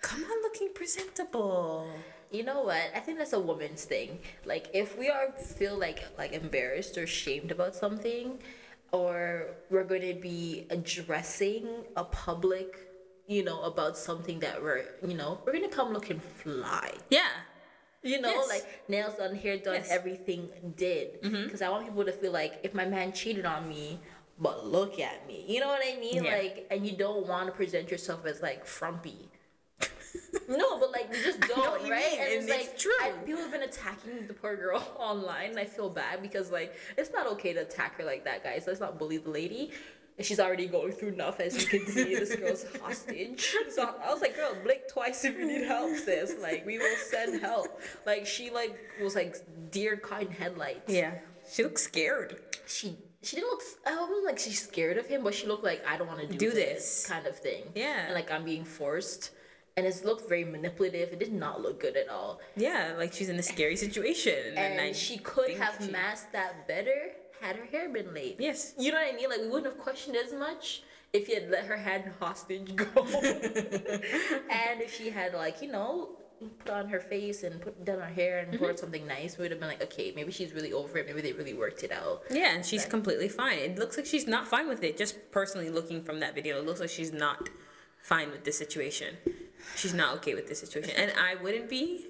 [0.00, 1.86] Come on, looking presentable.
[2.30, 2.82] You know what?
[2.96, 4.20] I think that's a woman's thing.
[4.46, 8.38] Like if we are feel like like embarrassed or shamed about something,
[8.90, 12.68] or we're going to be addressing a public,
[13.26, 16.90] you know, about something that we're, you know, we're going to come looking fly.
[17.10, 17.28] Yeah.
[18.02, 18.48] You know, Yes.
[18.48, 19.90] like nails done, hair done, Yes.
[19.90, 21.22] everything did.
[21.22, 21.44] Mm-hmm.
[21.44, 24.00] Because I want people to feel like if my man cheated on me,
[24.38, 25.44] but look at me.
[25.46, 26.24] You know what I mean?
[26.24, 26.36] Yeah.
[26.36, 29.28] Like, and you don't want to present yourself as like frumpy.
[30.48, 32.18] No, but like we just don't, you right?
[32.20, 32.92] And it's like true.
[33.00, 36.74] I, people have been attacking the poor girl online, and I feel bad because like
[36.98, 38.64] it's not okay to attack her like that, guys.
[38.66, 39.70] Let's not bully the lady.
[40.18, 42.14] And She's already going through enough, as you can see.
[42.14, 43.54] This girl's hostage.
[43.70, 46.34] So I was like, "Girl, blink twice if you need help, sis.
[46.40, 49.36] Like, we will send help." Like, she like was like
[49.70, 50.92] deer caught in headlights.
[50.92, 51.14] Yeah.
[51.50, 52.36] She looks scared.
[52.66, 53.62] She she didn't look.
[53.86, 56.26] I wasn't like she's scared of him, but she looked like I don't want to
[56.26, 57.06] do, Do this, this.
[57.06, 57.64] kind of thing.
[57.74, 58.04] Yeah.
[58.06, 59.30] And like I'm being forced,
[59.76, 61.08] and it looked very manipulative.
[61.14, 62.38] It did not look good at all.
[62.56, 64.56] Yeah, like she's in a scary situation.
[64.56, 68.36] And, I she could have she- masked that better had her hair been laid.
[68.38, 68.74] Yes.
[68.78, 69.28] You know what I mean?
[69.28, 72.86] Like we wouldn't have questioned as much if you had let her hand hostage go,
[73.04, 76.10] and if she had like you know
[76.64, 78.64] put on her face and put done her hair and Mm-hmm.
[78.64, 81.06] put something nice, we would have been like, okay, maybe she's really over it.
[81.06, 82.22] Maybe they really worked it out.
[82.30, 83.58] Yeah, and she's completely fine.
[83.58, 84.96] It looks like she's not fine with it.
[84.98, 87.48] Just personally looking from that video, it looks like she's not
[88.02, 89.16] fine with this situation.
[89.76, 92.06] She's not okay with this situation, and I wouldn't be.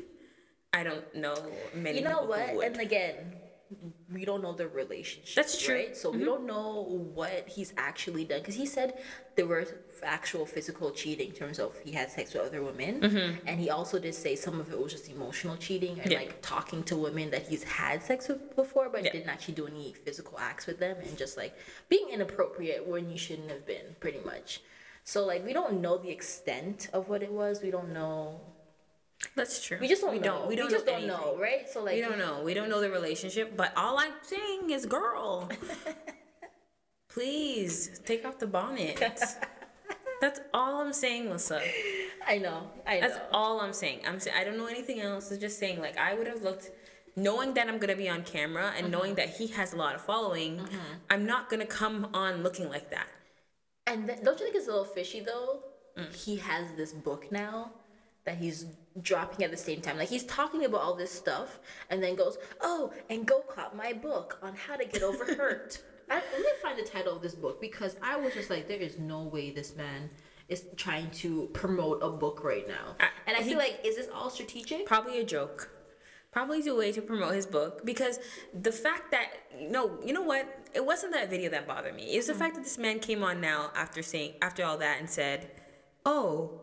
[0.72, 1.36] I don't know
[1.74, 1.98] many.
[1.98, 2.40] You know what?
[2.64, 3.16] And again,
[4.12, 5.35] we don't know the relationship.
[5.35, 5.76] That's true.
[5.85, 5.94] Mm-hmm.
[5.94, 6.82] So we don't know
[7.14, 8.98] what he's actually done because he said
[9.37, 9.66] there were
[10.02, 13.98] actual physical cheating in terms of he had sex with other women, and he also
[13.98, 16.11] did say some of it was just emotional cheating and Mm-hmm.
[16.12, 16.18] Yeah.
[16.18, 19.12] like talking to women that he's had sex with before, but Yeah.
[19.12, 21.54] didn't actually do any physical acts with them, and just like
[21.88, 24.61] being inappropriate when you shouldn't have been, pretty much.
[25.04, 27.62] So like we don't know the extent of what it was.
[27.62, 28.40] We don't know.
[29.35, 29.78] That's true.
[29.80, 30.24] We just don't we know.
[30.24, 31.68] Don't, we don't just know don't know, right?
[31.68, 32.42] So like We don't know.
[32.44, 35.48] We don't know the relationship, but all I'm saying is, girl,
[37.08, 38.96] please take off the bonnet.
[40.20, 41.62] That's all I'm saying, Melissa.
[42.28, 42.70] I know.
[42.87, 43.08] I know.
[43.08, 44.00] That's all I'm saying.
[44.06, 45.32] I'm saying I don't know anything else.
[45.32, 46.70] I'm just saying like I would have looked,
[47.16, 50.02] knowing that I'm gonna be on camera and knowing that he has a lot of
[50.02, 50.61] following.
[51.11, 53.08] I'm not gonna come on looking like that.
[53.87, 55.61] And th- don't you think it's a little fishy though?
[55.98, 56.14] Mm.
[56.14, 57.72] He has this book now
[58.24, 58.66] that he's
[59.00, 59.96] dropping at the same time.
[59.96, 63.92] Like he's talking about all this stuff and then goes, "Oh, and go cop my
[63.92, 67.35] book on how to get over hurt." I, let me find the title of this
[67.35, 70.11] book because I was just like, there is no way this man
[70.48, 72.96] is trying to promote a book right now.
[73.00, 74.85] I- and I feel like, is this all strategic?
[74.85, 75.70] Probably a joke.
[76.33, 78.18] Probably is a way to promote his book because
[78.59, 79.28] the fact that
[79.61, 80.48] no, you know what?
[80.74, 82.14] It wasn't that video that bothered me.
[82.14, 82.38] It was the mm.
[82.38, 85.50] fact that this man came on now after saying after all that and said,
[86.07, 86.62] "Oh,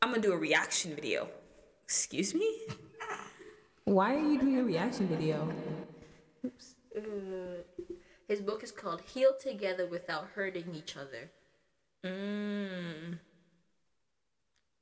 [0.00, 1.28] I'm gonna do a reaction video."
[1.86, 2.58] Excuse me?
[3.84, 5.48] Why are you doing a reaction video?
[6.44, 6.74] Oops.
[8.26, 11.30] His book is called "Heal Together Without Hurting Each Other."
[12.04, 13.18] Mm.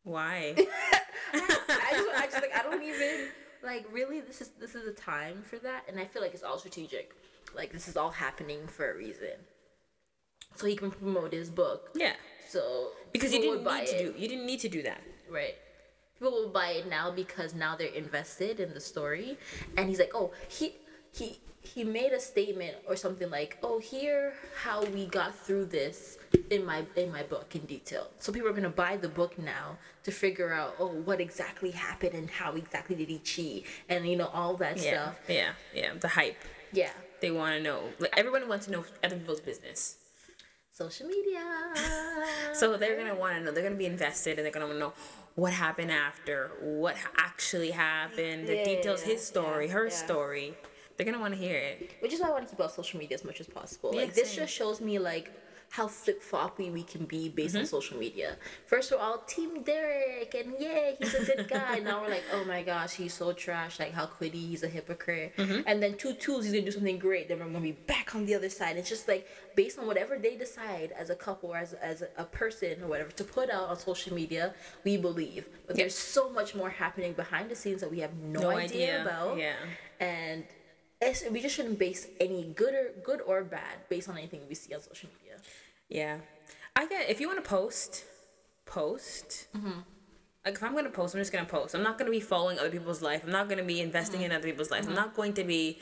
[0.05, 0.55] Why?
[1.35, 3.29] I just, I just like I don't even
[3.63, 6.43] like really this is this is a time for that and I feel like it's
[6.43, 7.15] all strategic.
[7.55, 9.37] Like this is all happening for a reason.
[10.55, 11.91] So he can promote his book.
[11.95, 12.15] yeah.
[12.49, 14.15] So Because you didn't need to it.
[14.15, 15.03] do you didn't need to do that.
[15.31, 15.55] right.
[16.25, 19.37] People will buy it now because now they're invested in the story.
[19.77, 20.73] And he's like, Oh, he
[21.13, 26.17] he he made a statement or something like, "Oh, here how we got through this
[26.49, 29.77] in my in my book in detail." So people are gonna buy the book now
[30.05, 34.17] to figure out, oh, what exactly happened and how exactly did he cheat, and you
[34.17, 34.91] know all that Yeah.
[34.93, 35.17] stuff.
[35.29, 35.53] Yeah.
[35.75, 35.93] Yeah.
[36.01, 36.37] The hype.
[36.73, 37.81] Yeah, They want to know.
[37.99, 39.97] Like everyone wants to know other people's business.
[40.75, 41.41] Social media.
[42.53, 43.53] So they're gonna want to know.
[43.53, 44.93] They're gonna be invested, and they're gonna want to know
[45.35, 50.55] what happened after, what actually happened, the Yeah, details, yeah, his story, yeah, her story.
[50.97, 51.91] They're gonna want to hear it.
[52.01, 53.93] which is why I want to keep off social media as much as possible.
[53.93, 54.41] Like this same.
[54.43, 55.33] just shows me like
[55.75, 57.63] how flip floppy we can be based Mm-hmm.
[57.63, 58.37] on social media.
[58.67, 61.81] First we're all Team Derrick and yay, he's a good guy.
[61.81, 63.81] now we're like, oh my gosh, he's so trash.
[63.81, 64.47] Like how could he?
[64.53, 65.33] He's a hypocrite.
[65.37, 65.63] Mm-hmm.
[65.67, 67.27] And then two tools, he's gonna do something great.
[67.29, 68.77] Then we're gonna be back on the other side.
[68.77, 72.25] It's just like based on whatever they decide as a couple or as as a
[72.41, 75.43] person or whatever to put out on social media, we believe.
[75.67, 79.01] But there's so much more happening behind the scenes that we have no, No idea,
[79.01, 79.03] idea.
[79.03, 79.55] about Yeah.
[79.99, 80.45] and
[81.03, 84.55] it's, we just shouldn't base any good or good or bad based on anything we
[84.55, 85.24] see on social media.
[85.89, 86.19] Yeah,
[86.77, 87.09] I get.
[87.09, 88.05] If you want to post,
[88.67, 89.49] post.
[89.57, 89.81] Mm-hmm.
[90.45, 91.75] Like if I'm gonna post, I'm just gonna post.
[91.75, 93.23] I'm not gonna be following other people's life.
[93.25, 94.31] I'm not gonna be investing mm-hmm.
[94.31, 94.87] in other people's lives.
[94.87, 95.03] I'm mm-hmm.
[95.03, 95.79] not going to be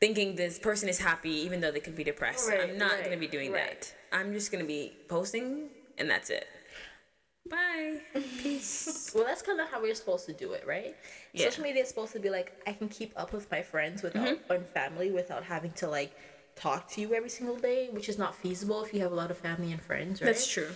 [0.00, 2.48] thinking this person is happy even though they could be depressed.
[2.48, 3.80] Right, I'm not right, gonna be doing right.
[3.80, 3.94] that.
[4.10, 6.46] I'm just gonna be posting, and that's it.
[7.48, 8.00] Bye.
[8.38, 9.12] Peace.
[9.14, 10.96] Well, that's kind of how we're supposed to do it, right?
[11.34, 11.44] Yeah.
[11.50, 14.38] Social media is supposed to be like I can keep up with my friends without
[14.48, 16.16] and family without having to like
[16.56, 19.30] talk to you every single day, which is not feasible if you have a lot
[19.30, 20.26] of family and friends, right?
[20.26, 20.68] That's true.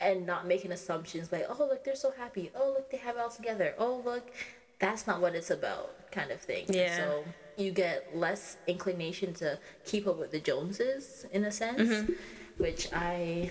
[0.00, 2.50] And not making assumptions like, oh look, they're so happy.
[2.54, 3.74] Oh look, they have it all together.
[3.78, 4.30] Oh look,
[4.78, 6.66] that's not what it's about, kind of thing.
[6.68, 6.96] Yeah.
[6.96, 7.24] So
[7.56, 12.12] you get less inclination to keep up with the Joneses in a sense, Mm-hmm.
[12.58, 13.50] which I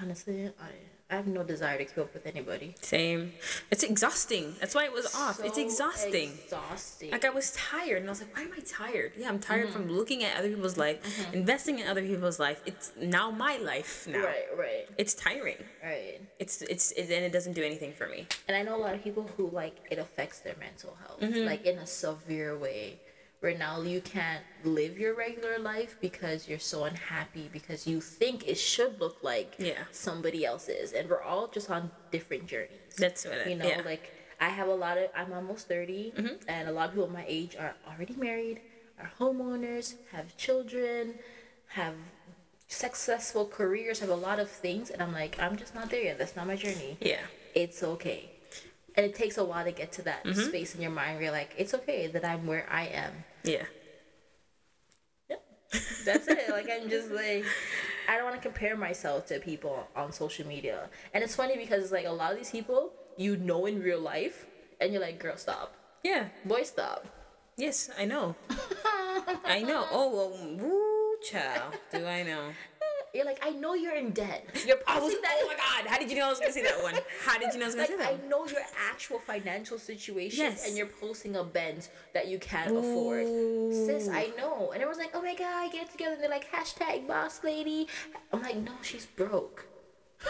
[0.00, 0.70] honestly I
[1.12, 2.74] I have no desire to keep up with anybody.
[2.80, 3.32] Same.
[3.70, 4.54] It's exhausting.
[4.60, 5.40] That's why it was off.
[5.44, 6.30] it's exhausting.
[6.44, 7.10] Exhausting.
[7.10, 9.68] Like I was tired, and I was like, "Why am I tired?" Yeah, I'm tired
[9.68, 10.98] from looking at other people's life,
[11.34, 12.62] investing in other people's life.
[12.64, 14.24] It's now my life now.
[14.24, 15.58] right, right, It's tiring.
[15.84, 16.18] right.
[16.38, 18.26] It's it's it, and it doesn't do anything for me.
[18.48, 21.44] And I know a lot of people who like it affects their mental health, Mm-hmm.
[21.44, 22.98] like in a severe way.
[23.42, 28.46] Where now you can't live your regular life because you're so unhappy because you think
[28.46, 29.82] it should look like Yeah.
[29.90, 32.94] somebody else's, and we're all just on different journeys.
[32.96, 33.82] That's what it- you know, yeah.
[33.84, 35.10] like I have a lot of.
[35.16, 36.48] I'm almost 30 Mm-hmm.
[36.48, 38.60] and a lot of people my age are already married,
[39.00, 41.18] are homeowners, have children,
[41.66, 41.94] have
[42.68, 46.16] successful careers, have a lot of things, and I'm like, I'm just not there yet.
[46.18, 47.20] That's not my journey Yeah.
[47.54, 48.30] it's okay.
[48.96, 50.48] And it takes a while to get to that Mm-hmm.
[50.48, 53.24] space in your mind where you're like, it's okay that I'm where I am.
[53.44, 53.64] Yeah.
[55.28, 55.36] Yeah.
[56.04, 56.50] That's it.
[56.50, 57.44] Like I'm just like
[58.08, 60.88] I don't want to compare myself to people on social media.
[61.14, 64.46] And it's funny because like a lot of these people you know in real life
[64.80, 65.74] and you're like, girl, stop.
[66.02, 66.26] Yeah.
[66.44, 67.06] Boy, stop.
[67.56, 68.34] Yes, I know.
[69.44, 69.86] I know.
[69.90, 71.74] Oh, well, woo, child.
[71.92, 72.50] Do I know?
[73.14, 74.46] You're like, I know you're in debt.
[74.66, 75.34] You're I was, posting that.
[75.42, 75.86] oh my God!
[75.90, 76.94] How did you know I was gonna say that one?
[77.26, 78.20] How did you know I was gonna Like say I that?
[78.20, 78.28] One?
[78.30, 80.66] know your actual financial situation, Yes.
[80.66, 83.26] and you're posting a Benz that you can't afford.
[83.26, 84.70] Sis, I know.
[84.72, 87.86] And everyone's like, "Oh my god, get it together." And they're like, "Hashtag boss lady."
[88.32, 89.66] I'm like, "No, she's broke."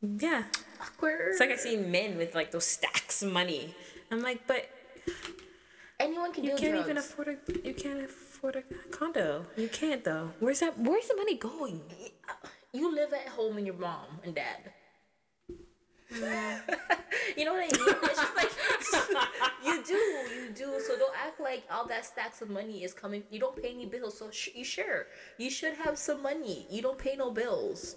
[0.00, 0.42] Yeah.
[0.80, 1.28] Awkward.
[1.30, 3.74] It's like I see men with like those stacks of money.
[4.10, 4.68] I'm like, but
[6.00, 6.86] anyone can you do can't drugs.
[6.86, 7.36] even afford a
[7.68, 9.46] you can't afford a condo.
[9.56, 10.30] You can't though.
[10.40, 10.78] Where's that?
[10.78, 11.80] Where's the money going?
[12.72, 14.72] You live at home with your mom and dad.
[16.12, 16.76] Mm.
[17.36, 17.96] you know what I mean?
[18.02, 18.50] It's just like
[19.64, 20.80] you do, you do.
[20.86, 23.22] So don't act like all that stacks of money is coming.
[23.30, 25.06] You don't pay any bills, so sh- you sure
[25.38, 26.66] you should have some money.
[26.70, 27.96] You don't pay no bills.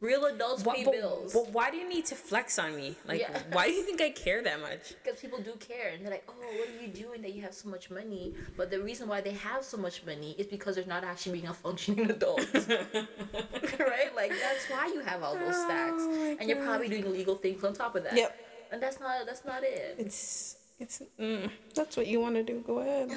[0.00, 2.94] Real adults What, pay but, bills but why do you need to flex on me?
[3.04, 3.42] Like, Yeah.
[3.50, 4.94] why do you think I care that much?
[5.02, 7.52] because people do care, and they're like, "Oh, what are you doing that you have
[7.52, 10.86] so much money?" But the reason why they have so much money is because they're
[10.86, 14.14] not actually being a functioning adult, right?
[14.14, 17.64] Like that's why you have all those stacks, Oh and you're probably doing illegal things
[17.64, 18.16] on top of that.
[18.16, 18.36] Yep.
[18.70, 19.96] And that's not that's not it.
[19.98, 22.62] It's it's mm, that's what you want to do.
[22.64, 23.10] Go ahead.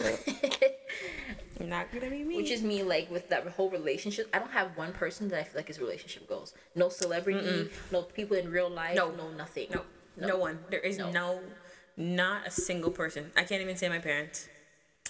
[1.58, 2.38] But not gonna be me.
[2.38, 4.30] Which is me, like with that whole relationship.
[4.34, 6.54] I don't have one person that I feel like is relationship goals.
[6.76, 9.12] No celebrity, no people in real life, No.
[9.12, 9.68] no, nothing.
[9.74, 9.82] no,
[10.18, 10.60] no, one.
[10.70, 11.12] There is No.
[11.12, 11.42] no.
[11.98, 13.32] not a single person.
[13.38, 14.48] I can't even say my parents.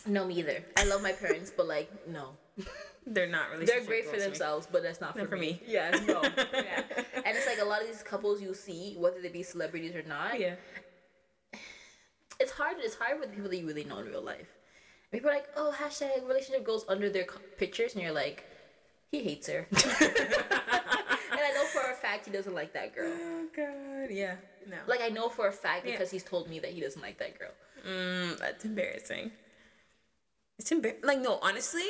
[0.06, 0.66] no, me either.
[0.78, 2.36] I love my parents, but like no.
[3.08, 3.66] They're not really.
[3.66, 5.54] They're great for themselves, but that's not for, Not for me.
[5.54, 5.62] me.
[5.68, 6.22] Yeah, no.
[6.54, 6.84] yeah.
[7.16, 10.04] And it's like a lot of these couples you see, whether they be celebrities or
[10.04, 10.56] not, Yeah.
[12.40, 12.76] it's hard.
[12.80, 14.48] It's hard with people that you really know in real life.
[15.12, 18.46] People are like, oh, hashtag relationship goals under their co- pictures, and you're like,
[19.12, 19.68] he hates her.
[19.72, 23.12] and I know for a fact he doesn't like that girl.
[23.14, 24.10] Oh God.
[24.10, 24.36] Yeah.
[24.70, 24.78] No.
[24.88, 25.92] Like I know for a fact Yeah.
[25.94, 27.52] because he's told me that he doesn't like that girl.
[27.86, 29.32] Mm, that's embarrassing.
[30.60, 31.84] It's embar- like no, honestly,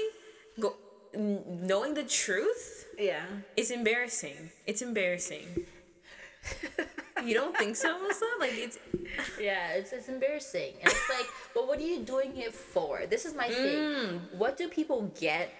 [0.59, 0.73] go
[1.13, 3.25] knowing the truth Yeah.
[3.55, 4.49] it's embarrassing.
[4.65, 5.67] It's embarrassing.
[7.27, 8.25] you don't think so, Melissa?
[8.39, 8.79] Like it's
[9.39, 10.73] Yeah, it's it's embarrassing.
[10.81, 13.05] And it's like, well what are you doing it for?
[13.09, 13.77] This is my thing.
[13.77, 14.37] Mm.
[14.37, 15.53] What do people get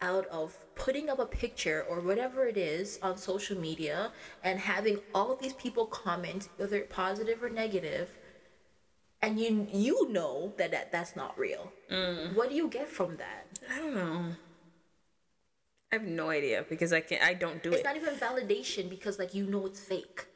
[0.00, 4.12] out of putting up a picture or whatever it is on social media
[4.44, 8.08] and having all of these people comment, whether positive or negative,
[9.22, 11.72] and you you know that, that that's not real.
[11.90, 12.34] Mm.
[12.34, 13.46] What do you get from that?
[13.70, 14.24] I don't know.
[15.90, 17.80] I have no idea because I can not I don't do It's it.
[17.80, 20.26] It's not even validation because like you know it's fake.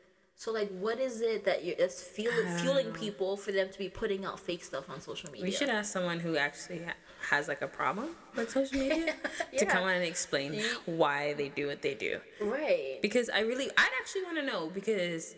[0.43, 3.89] So like, what is it that you that's fueling fueling people for them to be
[3.89, 5.45] putting out fake stuff on social media?
[5.45, 6.95] we should ask someone who actually ha-
[7.31, 9.15] has like a problem with social media
[9.57, 12.19] to come on and explain why they do what they do.
[12.41, 12.99] right.
[13.01, 15.37] because I really, I'd actually want to know because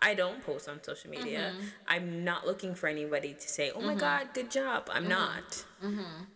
[0.00, 1.50] I don't post on social media.
[1.52, 1.66] Mm-hmm.
[1.88, 5.88] I'm not looking for anybody to say, "Oh my God, good job." I'm Mm-hmm.
[5.90, 6.28] not.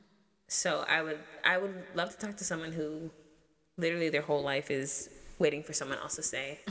[0.48, 3.12] So I would, I would love to talk to someone who,
[3.76, 6.58] literally, their whole life is waiting for someone else to say.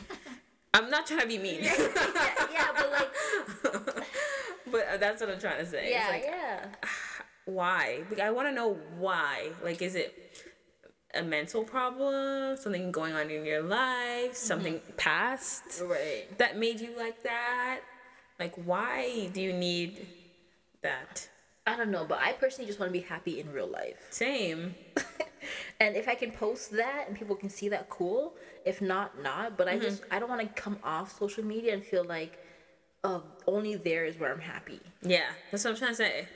[0.73, 1.73] I'm not trying to be mean, yeah,
[2.53, 4.05] yeah, but like,
[4.71, 5.89] but uh, that's what I'm trying to say.
[5.89, 6.65] yeah, it's like, yeah.
[7.45, 8.03] why?
[8.10, 9.49] Like, I want to know why.
[9.63, 10.15] Like, is it
[11.15, 12.55] a mental problem?
[12.55, 14.36] Something going on in your life?
[14.36, 15.82] Something past?
[15.84, 16.25] Right.
[16.38, 17.79] that made you like that?
[18.39, 20.05] Like, why do you need
[20.84, 21.29] that?
[21.65, 24.08] I don't know, but I personally just want to be happy in real life.
[24.12, 24.75] Same.
[25.79, 28.35] And if I can post that and people can see that, cool.
[28.65, 29.57] If not, not.
[29.57, 29.81] But I mm-hmm.
[29.81, 32.39] just I don't want to come off social media and feel like,
[33.03, 34.81] oh, only there is where I'm happy.
[35.02, 36.27] Yeah, that's what I'm trying to say.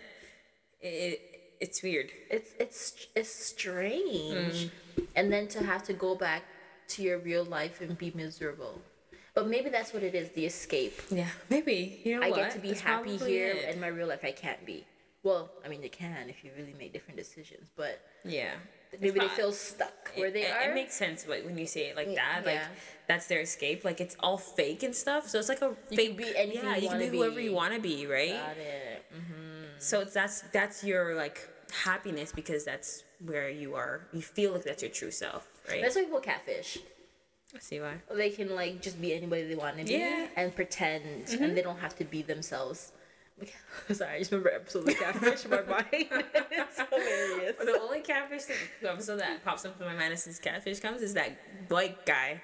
[0.81, 2.11] It, it's weird.
[2.29, 4.65] It's it's it's strange.
[4.65, 4.71] Mm.
[5.15, 6.43] And then to have to go back
[6.89, 8.81] to your real life and be miserable.
[9.33, 11.01] But maybe that's what it is, the escape.
[11.09, 12.01] Yeah, maybe.
[12.03, 12.37] You know what I what?
[12.37, 13.69] get to be That's happy here, it.
[13.69, 14.85] and my real life I can't be.
[15.23, 18.51] Well, I mean, you can if you really make different decisions, but yeah.
[19.01, 20.71] Maybe they feel stuck where it, they it, are.
[20.71, 22.43] It makes sense when you say it like that.
[22.45, 22.61] Like
[23.07, 23.83] that's their escape.
[23.85, 25.27] Like it's all fake and stuff.
[25.29, 26.07] So it's like a You fake.
[26.09, 27.43] can be anything yeah, you you can be whoever be.
[27.45, 28.31] you want to be, right?
[28.31, 29.05] Got it.
[29.15, 29.63] Mm-hmm.
[29.79, 31.47] So it's that's that's your like
[31.83, 34.07] happiness because that's where you are.
[34.13, 35.81] You feel like that's your true self, right?
[35.81, 36.77] That's why people catfish.
[37.55, 37.95] I see why.
[38.11, 40.27] They can like just be anybody they want to be Yeah.
[40.35, 42.91] and pretend, and they don't have to be themselves.
[43.91, 45.85] Sorry, I just remember episode of Catfish in my mind.
[45.91, 47.55] it's hilarious.
[47.57, 51.13] The only catfish that, episode that pops up in my mind since catfish comes is
[51.15, 52.41] that white guy.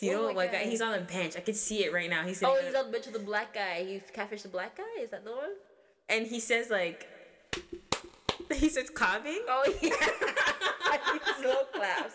[0.00, 0.68] Do You oh What know, white white guy?
[0.68, 1.36] He's on the bench.
[1.36, 2.24] I can see it right now.
[2.24, 3.84] He's Oh, he's on the bench with the black guy.
[3.84, 5.02] He catfished the black guy.
[5.02, 5.50] Is that the one?
[6.08, 7.06] and he says like,
[8.52, 9.40] he says calving.
[9.48, 9.90] Oh yeah.
[11.12, 12.14] he slow claps,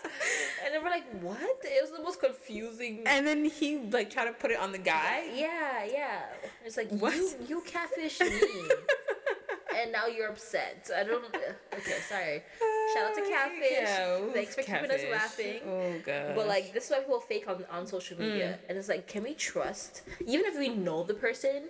[0.64, 3.04] and then we're like, "What?" It was the most confusing.
[3.06, 5.30] And then he like tried to put it on the guy.
[5.34, 6.22] Yeah, yeah.
[6.66, 7.16] It's like What?
[7.16, 8.30] you you catfish me,
[9.76, 10.90] and now you're upset.
[10.96, 11.24] I don't.
[11.24, 12.44] Uh, okay, sorry.
[12.94, 13.72] Shout out to catfish.
[13.72, 15.60] Yeah, Thanks for keeping us laughing.
[15.66, 16.36] Oh god.
[16.36, 18.70] But like this is why people fake on on social media, mm.
[18.70, 20.04] and it's like, can we trust?
[20.26, 21.70] Even if we know the person,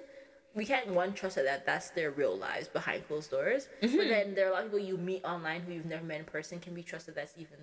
[0.58, 3.70] we can't one trust that, that that's their real lives behind closed doors.
[3.80, 4.10] But mm-hmm.
[4.10, 6.26] then there are a lot of people you meet online who you've never met in
[6.26, 6.60] person.
[6.60, 7.60] Can be trusted that's even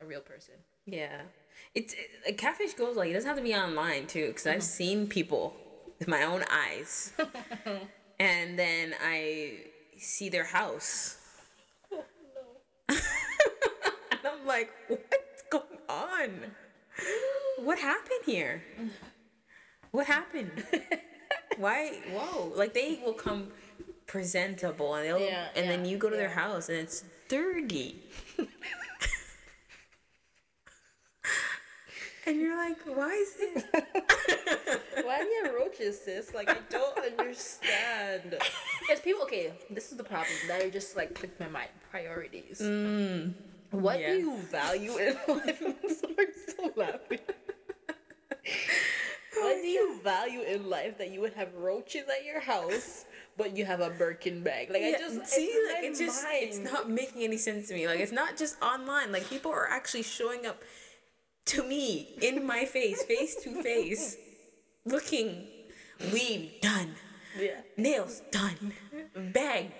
[0.00, 0.54] a real person?
[0.86, 1.20] Yeah,
[1.74, 1.94] it's
[2.26, 4.62] it, catfish goes like it doesn't have to be online too, because I've mm-hmm.
[4.62, 5.54] seen people
[5.98, 7.12] with my own eyes,
[8.18, 9.58] and then I
[9.98, 11.18] see their house,
[12.88, 12.98] and
[14.24, 16.30] I'm like, what's going on?
[17.58, 18.62] What happened here?
[19.90, 20.66] What happened?
[21.58, 21.98] Why?
[22.12, 22.52] Whoa!
[22.54, 23.48] Like they will come
[24.06, 28.02] presentable, and they'll, Yeah, and then you go to their house, and it's dirty.
[32.28, 33.64] And you're like, why is it?
[35.06, 36.34] Why do you have roaches, sis?
[36.34, 38.36] Like I don't understand.
[38.80, 40.36] Because people, okay, this is the problem.
[40.46, 41.70] That are just like clicked my mind.
[41.90, 42.60] Priorities.
[42.60, 43.32] Mm,
[43.70, 44.10] what yeah.
[44.12, 45.62] do you value in life?
[45.62, 47.20] I'm sorry, I'm so laughing.
[49.42, 53.04] What do you value in life that you would have roaches at your house,
[53.36, 54.70] but you have a Birkin bag?
[54.70, 57.68] Like I just see, it's like in it my just it's not making any sense
[57.68, 57.86] to me.
[57.86, 59.12] Like it's not just online.
[59.12, 60.62] Like people are actually showing up
[61.46, 64.16] to me in my face, face to face,
[64.84, 65.46] looking
[66.12, 66.94] weave done,
[67.38, 67.60] Yeah.
[67.76, 68.72] nails done,
[69.32, 69.72] bag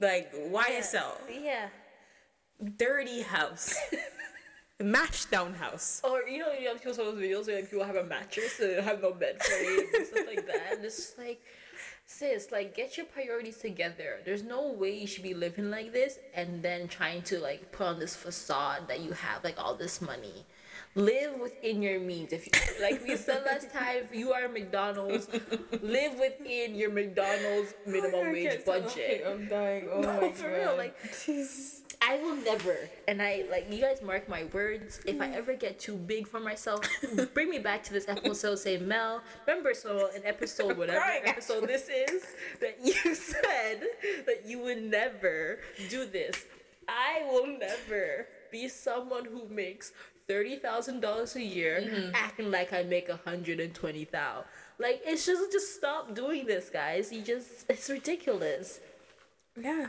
[0.00, 1.68] like YSL, Yeah.
[2.76, 3.74] dirty house,
[4.80, 6.00] mashed down house.
[6.04, 8.60] Or oh, you know, you have people those videos where like, people have a mattress
[8.60, 10.72] and have no bed frame and stuff like that.
[10.74, 11.40] And it's just like,
[12.06, 14.20] sis, like get your priorities together.
[14.24, 17.86] There's no way you should be living like this and then trying to like put
[17.86, 20.44] on this facade that you have like all this money.
[20.94, 22.32] Live within your means.
[22.32, 22.52] If you,
[22.82, 25.28] like we said last time, if you are McDonald's,
[25.82, 29.24] live within your McDonald's minimum oh wage budget.
[29.26, 29.88] I'm dying.
[29.92, 30.78] Oh No, my for real, God.
[30.78, 31.82] like- Jesus.
[32.06, 32.76] I will never,
[33.08, 35.00] and I like you guys mark my words.
[35.06, 36.88] If I ever get too big for myself,
[37.34, 38.56] bring me back to this episode.
[38.56, 42.22] Say Mel, remember so an episode whatever crying, episode this is
[42.60, 43.82] that you said
[44.26, 45.58] that you would never
[45.90, 46.44] do this.
[46.88, 49.92] I will never be someone who makes
[50.28, 52.14] thirty thousand dollars a year mm-hmm.
[52.14, 54.44] acting like I make a hundred and twenty thousand.
[54.78, 57.12] Like it's just just stop doing this, guys.
[57.12, 58.78] You just it's ridiculous
[59.56, 59.88] Yeah.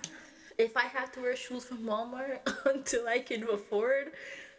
[0.57, 4.11] If I have to wear shoes from Walmart until I can afford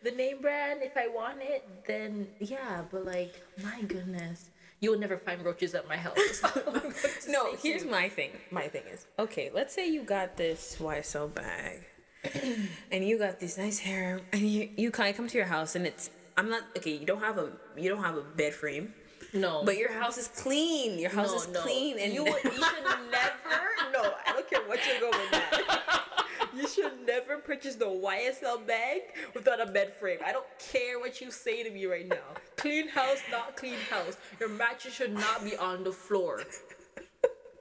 [0.02, 2.82] the name brand, if I want it, then yeah.
[2.90, 6.16] But like, my goodness, you will never find roaches at my house.
[7.28, 8.30] No, here's my thing.
[8.50, 11.84] My thing is, okay, let's say you got this YSL bag,
[12.90, 15.74] and you got this nice hair, and you you kind of come to your house,
[15.76, 16.96] and it's I'm not okay.
[16.96, 18.94] You don't have a you don't have a bed frame,
[19.32, 20.98] no, but your house is clean.
[20.98, 21.60] Your house no, is no.
[21.60, 22.52] clean, and you, you should
[23.10, 23.58] never.
[23.92, 25.78] No, I don't care what you're going with.
[26.56, 29.02] You should never purchase the YSL bag
[29.32, 30.18] without a bed frame.
[30.24, 32.16] I don't care what you say to me right now.
[32.56, 34.16] Clean house, not clean house.
[34.40, 36.42] Your mattress should not be on the floor.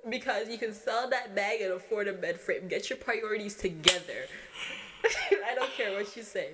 [0.10, 2.68] Because you can sell that bag and afford a bed frame.
[2.68, 4.26] Get your priorities together.
[5.04, 6.52] I don't care what you say.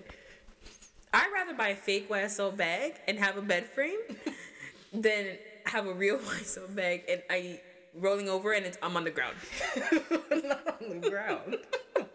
[1.14, 3.99] I'd rather buy a fake YSL bag and have a bed frame
[4.94, 7.60] than have a real YSL bag and I
[7.96, 9.36] rolling over and it's I'm on the ground.
[10.44, 11.58] not on the ground.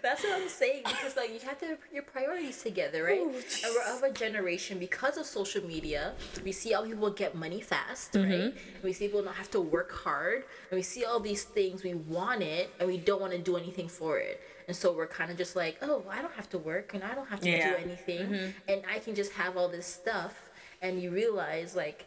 [0.00, 3.18] That's what I'm saying because like you have to put your priorities together, right?
[3.18, 6.14] Ooh, and we're of a generation because of social media.
[6.44, 8.30] We see how people get money fast, Mm-hmm.
[8.30, 8.40] right?
[8.42, 11.82] And we see people not have to work hard, and we see all these things.
[11.82, 14.40] We want it, and we don't want to do anything for it.
[14.68, 17.14] And so we're kind of just like, oh, I don't have to work, and I
[17.16, 17.70] don't have to Yeah.
[17.70, 20.34] do anything, and I can just have all this stuff.
[20.80, 22.04] And you realize like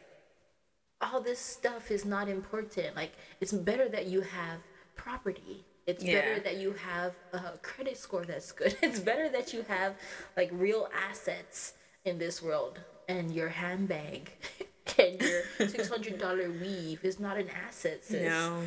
[1.01, 2.95] all this stuff is not important.
[2.95, 4.59] Like it's better that you have
[4.95, 5.65] property.
[5.87, 6.19] It's Yeah.
[6.21, 8.75] better that you have a credit score that's good.
[8.83, 9.95] It's better that you have
[10.37, 11.73] like real assets
[12.05, 12.79] in this world.
[13.07, 14.31] And your handbag
[14.99, 18.05] and your six hundred dollar weave is not an asset.
[18.05, 18.21] Sis.
[18.21, 18.61] No.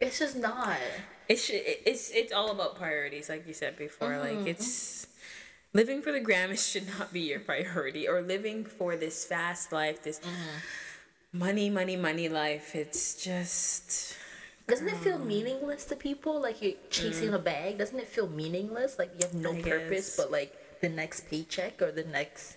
[0.00, 0.78] it's just not.
[1.28, 4.10] It's it's it's all about priorities, like you said before.
[4.10, 4.38] Mm-hmm.
[4.38, 5.06] Like it's
[5.72, 10.02] living for the gram should not be your priority, or living for this fast life,
[10.02, 11.38] this Mm-hmm.
[11.38, 12.74] money, money, money life.
[12.74, 14.16] It's just
[14.66, 16.40] Doesn't it feel meaningless to people?
[16.40, 17.78] Like you're chasing a bag.
[17.78, 18.98] Doesn't it feel meaningless?
[18.98, 20.16] Like you have no I purpose, guess.
[20.16, 22.56] but like the next paycheck or the next.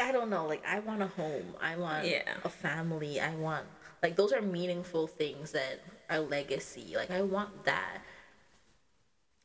[0.00, 0.46] I don't know.
[0.46, 1.54] Like I want a home.
[1.60, 2.22] I want Yeah.
[2.44, 3.20] a family.
[3.20, 3.66] I want
[4.02, 5.80] like those are meaningful things that
[6.10, 6.94] are legacy.
[6.96, 7.98] Like I want that.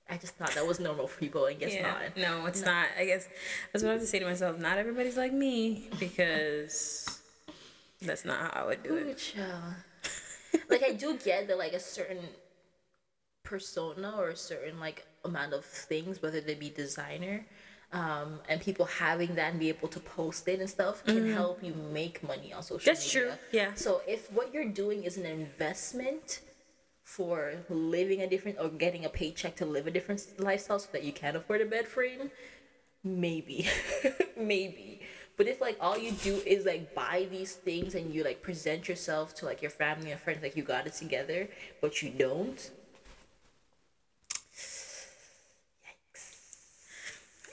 [0.10, 1.46] I just thought that was normal for people.
[1.46, 1.92] I guess yeah.
[1.92, 2.18] not.
[2.18, 2.88] No, it's not.
[2.98, 3.28] I guess
[3.72, 4.60] that's what I have to say to myself.
[4.60, 7.20] Not everybody's like me because
[8.02, 9.34] that's not how I would do Ooh, it.
[10.70, 12.20] like I do get that like a certain
[13.44, 17.46] persona or a certain like amount of things, whether they be designer,
[17.92, 21.64] um, and people having that and be able to post it and stuff can help
[21.64, 22.86] you make money on social Mm-hmm.
[22.86, 23.74] That's true, yeah.
[23.76, 26.42] So if what you're doing is an investment
[27.10, 31.04] for living a different or getting a paycheck to live a different lifestyle so that
[31.04, 32.30] you can afford a bed frame,
[33.04, 33.68] maybe.
[34.38, 35.02] Maybe.
[35.36, 38.88] But if like all you do is like buy these things and you like present
[38.88, 41.50] yourself to like your family and friends like you got it together
[41.82, 42.72] but you don't?
[45.84, 46.36] Yikes.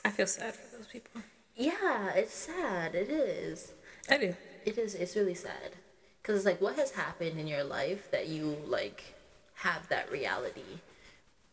[0.05, 1.23] I feel sad for those people.
[1.57, 2.95] yeah it's sad.
[2.95, 3.73] It is.
[4.09, 4.37] I do.
[4.65, 4.95] it is.
[4.95, 5.75] It's really sad.
[6.23, 9.16] Because it's like what has happened in your life that you like
[9.57, 10.81] have that reality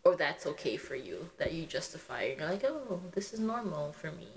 [0.04, 3.92] or that's okay for you that you justify and you're like oh this is normal
[3.94, 4.28] for me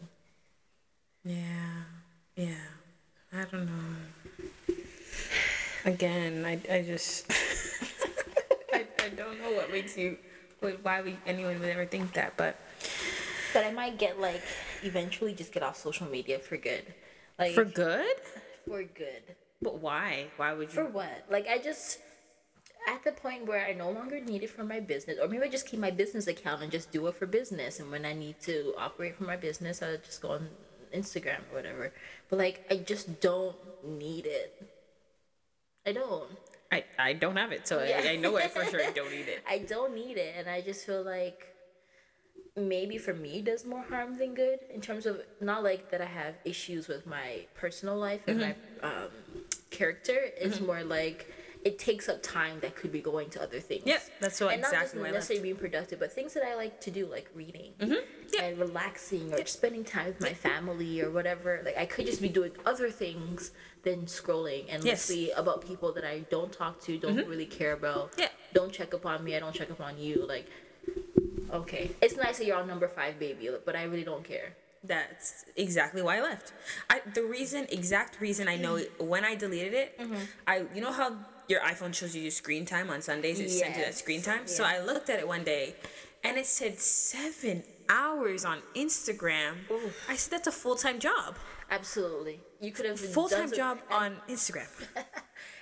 [1.24, 1.82] Yeah,
[2.36, 2.54] yeah.
[3.32, 4.74] I don't know.
[5.84, 7.26] Again, I, I just
[8.72, 10.16] I, I don't know what makes you
[10.82, 12.56] why we anyone would ever think that, but
[13.52, 14.42] but i might get like
[14.82, 16.82] eventually just get off social media for good
[17.38, 18.16] like for good.
[18.68, 19.22] for good
[19.62, 20.26] But why?
[20.36, 21.24] Why would you For what?
[21.30, 21.98] Like I just
[22.86, 25.48] at the point where I no longer need it for my business, or maybe I
[25.48, 27.80] just keep my business account and just do it for business.
[27.80, 30.48] And when I need to operate for my business, I just go on
[30.94, 31.92] Instagram or whatever.
[32.28, 34.70] But like I just don't need it.
[35.86, 36.30] I don't.
[36.72, 38.02] I, I don't have it, so Yeah.
[38.04, 39.42] I, I know I for sure I don't need it.
[39.48, 41.52] I don't need it, and I just feel like
[42.56, 46.00] maybe for me it does more harm than good in terms of not like that
[46.00, 49.10] I have issues with my personal life and my um,
[49.70, 50.16] character.
[50.40, 51.30] It's more like
[51.66, 53.82] it takes up time that could be going to other things.
[53.84, 56.54] Yep, that's what and exactly why I just necessarily being productive, but things that I
[56.54, 58.40] like to do, like reading mm-hmm.
[58.40, 61.62] and relaxing or spending time with my family or whatever.
[61.64, 63.50] Like I could just be doing other things
[63.82, 67.28] than scrolling endlessly about people that I don't talk to, don't mm-hmm.
[67.28, 68.12] really care about.
[68.16, 68.28] Yeah.
[68.54, 69.34] Don't check up on me.
[69.34, 70.24] I don't check up on you.
[70.24, 70.48] Like,
[71.52, 74.54] okay, it's nice that you're on number five, baby, but I really don't care.
[74.84, 76.52] That's exactly why I left.
[76.88, 79.08] I the reason, exact reason I know mm-hmm.
[79.08, 80.24] when I deleted it, Mm-hmm.
[80.46, 81.16] I you know how
[81.48, 83.40] your iPhone shows you your screen time on Sundays.
[83.40, 84.46] It sent you that screen time.
[84.46, 84.64] So.
[84.64, 85.74] I looked at it one day,
[86.24, 89.54] and it said seven hours on Instagram.
[90.08, 91.36] I said that's a full time job.
[91.70, 94.68] Absolutely, you could have Full time job and- on Instagram.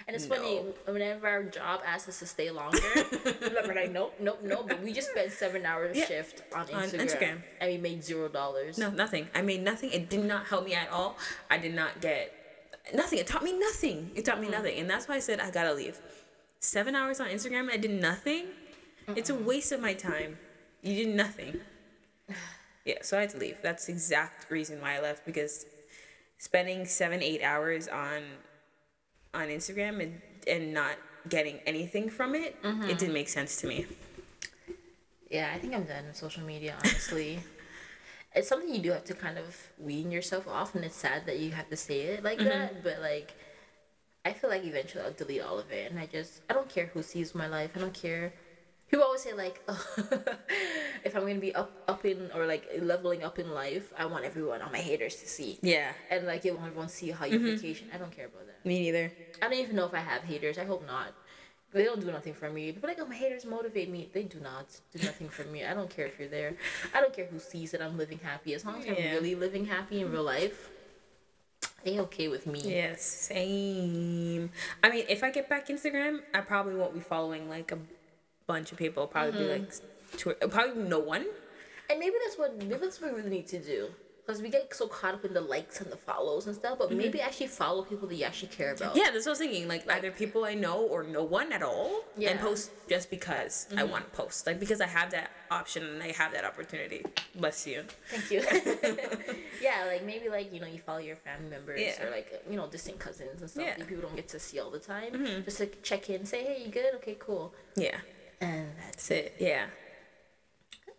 [0.06, 2.78] And it's funny, whenever our job asks us to stay longer,
[3.24, 4.66] we're like, nope, nope, nope.
[4.68, 6.04] But we just spent seven hours Yeah.
[6.04, 7.42] shift on Instagram, On Instagram.
[7.58, 8.76] and we made zero dollars.
[8.76, 9.28] No, nothing.
[9.34, 9.90] I made nothing.
[9.92, 11.16] It did not help me at all.
[11.50, 12.34] I did not get
[12.92, 13.18] nothing.
[13.18, 14.10] It taught me nothing.
[14.14, 14.56] It taught me mm-hmm.
[14.56, 14.78] nothing.
[14.78, 15.98] And that's why I said I gotta leave.
[16.60, 18.46] Seven hours on Instagram, I did nothing.
[19.08, 20.38] It's a waste of my time.
[20.82, 21.60] You did nothing.
[22.86, 23.56] Yeah, so I had to leave.
[23.62, 25.64] That's the exact reason why I left because
[26.36, 28.24] spending seven, eight hours on
[29.32, 30.96] on Instagram and, and not
[31.30, 32.86] getting anything from it, it mm-hmm.
[32.88, 33.86] didn't make sense to me.
[35.30, 37.40] Yeah, I think I'm done with social media, honestly.
[38.34, 41.38] it's something you do have to kind of wean yourself off, and it's sad that
[41.38, 42.48] you have to say it like mm-hmm.
[42.48, 43.32] that, but like,
[44.24, 46.86] I feel like eventually I'll delete all of it, and I just, I don't care
[46.86, 48.32] who sees my life, I don't care.
[48.90, 49.86] People always say like, oh,
[51.04, 54.24] if I'm gonna be up, up in or like leveling up in life, I want
[54.24, 55.58] everyone, all my haters to see.
[55.62, 55.92] Yeah.
[56.10, 57.56] And like, you want everyone to see how you mm-hmm.
[57.56, 57.88] vacation.
[57.94, 58.64] I don't care about that.
[58.66, 59.10] Me neither.
[59.40, 60.58] I don't even know if I have haters.
[60.58, 61.14] I hope not.
[61.74, 62.70] They don't do nothing for me.
[62.70, 64.08] People like, oh, my haters motivate me.
[64.12, 64.66] They do not
[64.96, 65.64] do nothing for me.
[65.64, 66.54] I don't care if you're there.
[66.94, 68.54] I don't care who sees that I'm living happy.
[68.54, 70.70] As long as I'm really living happy in real life,
[71.82, 72.60] they okay with me.
[72.64, 74.50] Yes, same.
[74.84, 77.78] I mean, if I get back Instagram, I probably won't be following like a
[78.46, 79.08] bunch of people.
[79.08, 79.64] Probably be mm-hmm.
[79.64, 79.72] like,
[80.16, 81.26] two, probably no one.
[81.90, 83.88] And maybe that's what maybe that's what we really need to do.
[84.24, 86.90] Because we get so caught up in the likes and the follows and stuff, but
[86.90, 88.96] maybe actually follow people that you actually care about.
[88.96, 89.68] Yeah, that's what I was thinking.
[89.68, 92.30] Like, either people I know or no one at all, Yeah.
[92.30, 94.46] and post just because I want to post.
[94.46, 97.04] Like because I have that option and I have that opportunity.
[97.34, 97.84] Bless you.
[98.08, 98.40] Thank you.
[99.60, 102.02] yeah, like maybe like you know you follow your family members Yeah.
[102.06, 103.70] or like you know distant cousins and stuff Yeah.
[103.72, 103.80] Mm-hmm.
[103.80, 105.42] that people don't get to see all the time.
[105.44, 106.94] Just to check in, say hey, you good?
[106.94, 107.52] Okay, cool.
[107.76, 107.98] Yeah,
[108.40, 109.36] And that's it.
[109.38, 109.66] Yeah.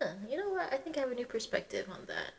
[0.00, 0.72] uh, you know what?
[0.72, 2.30] I think I have a new perspective on that.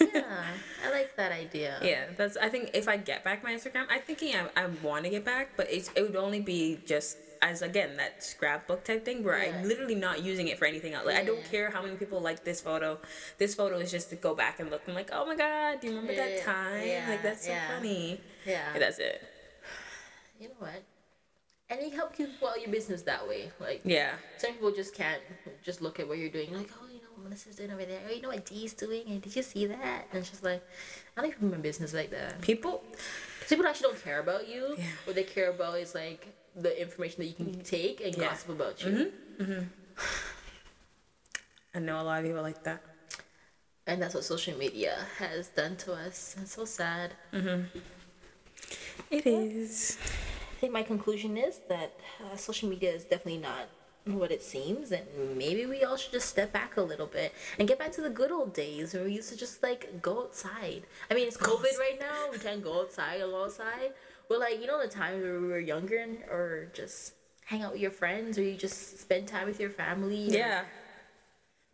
[0.00, 0.44] Yeah,
[0.84, 1.78] I like that idea.
[1.82, 2.36] Yeah, that's.
[2.36, 5.24] I think if I get back my Instagram, I'm thinking I, I want to get
[5.24, 9.36] back, but it's, it would only be just as again that scrapbook type thing where
[9.42, 9.56] Yeah.
[9.58, 11.04] I'm literally not using it for anything else.
[11.06, 12.98] Like I don't care how many people like this photo.
[13.38, 15.88] This photo is just to go back and look and like, oh my god, do
[15.88, 16.86] you remember Yeah, that time?
[16.86, 17.74] yeah, like that's so yeah.
[17.76, 18.20] funny.
[18.46, 18.52] Yeah.
[18.72, 19.22] Yeah, that's it.
[20.40, 20.82] You know what?
[21.68, 23.50] And it helps keep well your business that way.
[23.60, 24.12] Like Yeah.
[24.38, 25.20] some people just can't
[25.64, 26.54] just look at what you're doing.
[26.54, 26.85] Like, oh, you
[27.22, 28.00] Melissa's doing over there.
[28.08, 29.02] Oh, you know what Dee's doing?
[29.08, 30.06] And did you see that?
[30.12, 30.62] And she's like,
[31.16, 32.40] I don't even my business like that.
[32.40, 32.82] People.
[33.48, 34.74] people actually don't care about you.
[34.78, 34.84] Yeah.
[35.04, 38.24] What they care about is like the information that you can take and Yeah.
[38.24, 38.30] Mm-hmm.
[38.30, 39.12] gossip about you.
[41.74, 42.82] I know a lot of people like that.
[43.86, 46.34] And that's what social media has done to us.
[46.40, 47.12] It's so sad.
[49.10, 49.98] It is.
[50.56, 51.92] I think my conclusion is that
[52.24, 53.68] uh, social media is definitely not
[54.06, 55.04] what it seems, and
[55.36, 58.10] maybe we all should just step back a little bit and get back to the
[58.10, 60.82] good old days where we used to just like go outside.
[61.10, 63.92] I mean, it's COVID right now; we can't go outside go outside.
[64.28, 67.14] But like you know, the times where we were younger and, or just
[67.46, 70.28] hang out with your friends, or you just spend time with your family.
[70.30, 70.64] Yeah.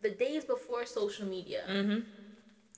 [0.01, 1.63] The days before social media.
[1.69, 1.99] Mm-hmm.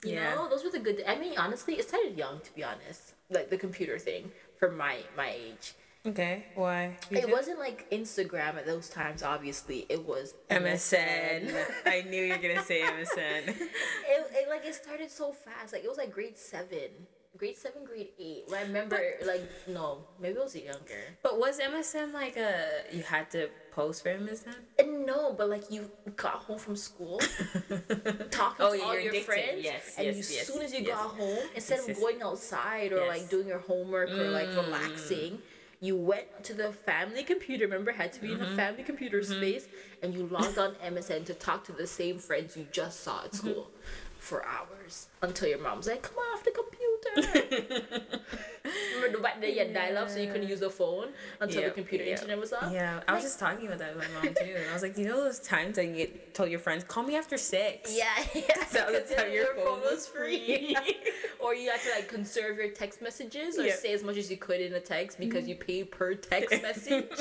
[0.08, 0.36] You Yeah.
[0.36, 1.04] know, those were the good.
[1.08, 3.14] I mean, honestly, it started young, to be honest.
[3.30, 5.74] Like the computer thing for my my age.
[6.08, 6.46] Okay.
[6.54, 6.98] Why?
[7.10, 9.24] It wasn't like Instagram at those times.
[9.24, 11.56] Obviously, it was MSN.
[11.86, 13.48] I knew you were gonna say MSN.
[14.08, 15.74] It, it like it started so fast.
[15.74, 16.90] Like it was like grade seven,
[17.38, 18.44] grade seven, grade eight.
[18.48, 21.02] When I remember, like no, maybe it was younger.
[21.24, 24.54] But was MSN like a you had to post for MSN?
[24.80, 27.20] And no, but like you got home from school,
[28.32, 29.24] talking Oh, to yeah, all your addicted.
[29.26, 30.96] friends, Yes, and yes, you, as yes, soon as you yes.
[30.96, 33.06] got home, instead Yes, of going outside or Yes.
[33.06, 33.10] Mm.
[33.22, 35.40] like doing your homework or like relaxing.
[35.82, 37.66] You went to the family computer.
[37.66, 38.50] Remember, had to be in Mm-hmm.
[38.52, 39.68] the family computer space,
[40.02, 43.26] and you logged on MSN to talk to the same friends you just saw Mm-hmm.
[43.26, 43.72] at school
[44.20, 48.20] for hours until your mom's like, "Come off the computer."
[48.96, 51.10] Remember the back then you had dial-up, so you couldn't use the phone
[51.40, 52.18] until the computer yep.
[52.20, 52.72] internet was up.
[52.72, 54.56] Yeah, I was just talking about that with my mom too.
[54.70, 57.16] I was like, you know those times that you get told your friends, call me
[57.16, 57.96] after six.
[57.96, 58.06] Yeah,
[58.36, 58.42] yeah.
[58.72, 60.76] That was how your phone was free.
[61.40, 63.76] or you have to like conserve your text messages or Yeah.
[63.76, 65.66] say as much as you could in a text because you mm-hmm.
[65.66, 67.12] pay per text message.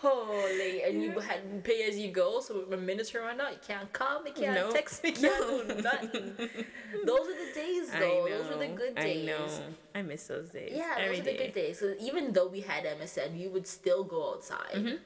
[0.00, 2.40] Holy, and you had pay as you go.
[2.40, 4.74] So when minutes run out, you can't call me, can't Nope.
[4.74, 6.34] text me, can't do nothing.
[7.04, 8.26] Those are the days, though.
[8.28, 9.60] Those were the good days.
[9.94, 10.02] I.
[10.02, 10.72] Miss those days.
[10.74, 11.46] Yeah, every those are the day.
[11.46, 11.78] good days.
[11.80, 14.74] So even though we had MSN, we would still go outside.
[14.74, 14.96] Mm-hmm.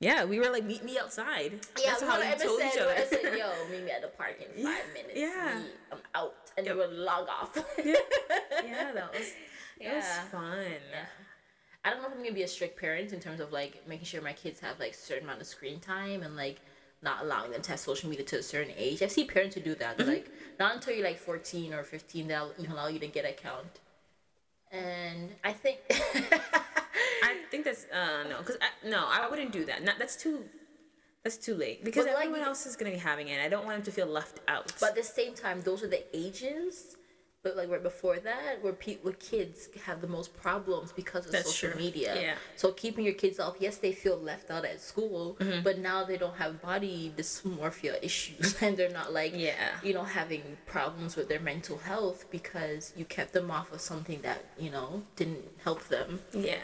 [0.00, 1.52] Yeah, we were like, meet me outside.
[1.78, 2.42] Yeah, That's we how we MSN.
[2.42, 3.06] told each where I other.
[3.06, 5.12] said, "Yo, meet me at the park in five minutes.
[5.14, 5.60] yeah.
[5.62, 6.74] Me, I'm out," and Yep.
[6.74, 7.54] you would log off.
[7.84, 7.94] yeah,
[8.94, 9.32] that was
[9.80, 10.22] that was Yeah.
[10.30, 10.64] fun.
[11.84, 14.06] I don't know if I'm gonna be a strict parent in terms of like making
[14.06, 16.60] sure my kids have like certain amount of screen time and like
[17.02, 19.02] not allowing them to have social media to a certain age.
[19.02, 19.96] I see parents who do that.
[19.98, 23.24] They're like not until you're like 14 or 15 they'll even allow you to get
[23.24, 23.80] an account.
[24.72, 29.82] And I think I think that's uh no, cause I, no, I wouldn't do that.
[29.82, 30.44] Not that's too.
[31.24, 33.40] That's too late because like, everyone you- else is gonna be having it.
[33.40, 34.72] I don't want them to feel left out.
[34.80, 36.96] But at the same time, those are the ages.
[37.42, 41.32] But like right before that, where pe- where kids have the most problems because of
[41.32, 41.80] That's social true.
[41.80, 42.14] media.
[42.20, 42.34] Yeah.
[42.56, 45.62] So keeping your kids off, yes, they feel left out at school, Mm-hmm.
[45.62, 49.54] but now they don't have body dysmorphia issues, and they're not like Yeah.
[49.82, 54.20] you know having problems with their mental health because you kept them off of something
[54.20, 56.20] that you know didn't help them.
[56.34, 56.58] Yeah,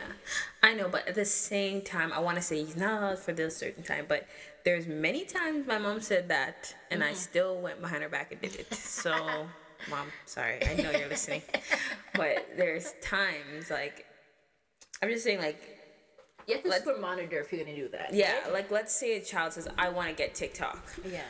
[0.63, 3.33] I know, but at the same time, I want to say he's not allowed for
[3.33, 4.05] this certain time.
[4.07, 4.27] But
[4.67, 8.43] there's many times my mom said that, and I still went behind her back and
[8.43, 8.75] did it.
[8.75, 9.47] So,
[9.91, 11.43] mom, sorry, I know you're listening,
[12.15, 14.07] but there's times like
[15.03, 15.61] I'm just saying, like,
[16.47, 18.15] You have to Let's- super monitor if you're gonna do that.
[18.15, 21.23] yeah, like let's say a child says, "I want to get TikTok," Yeah.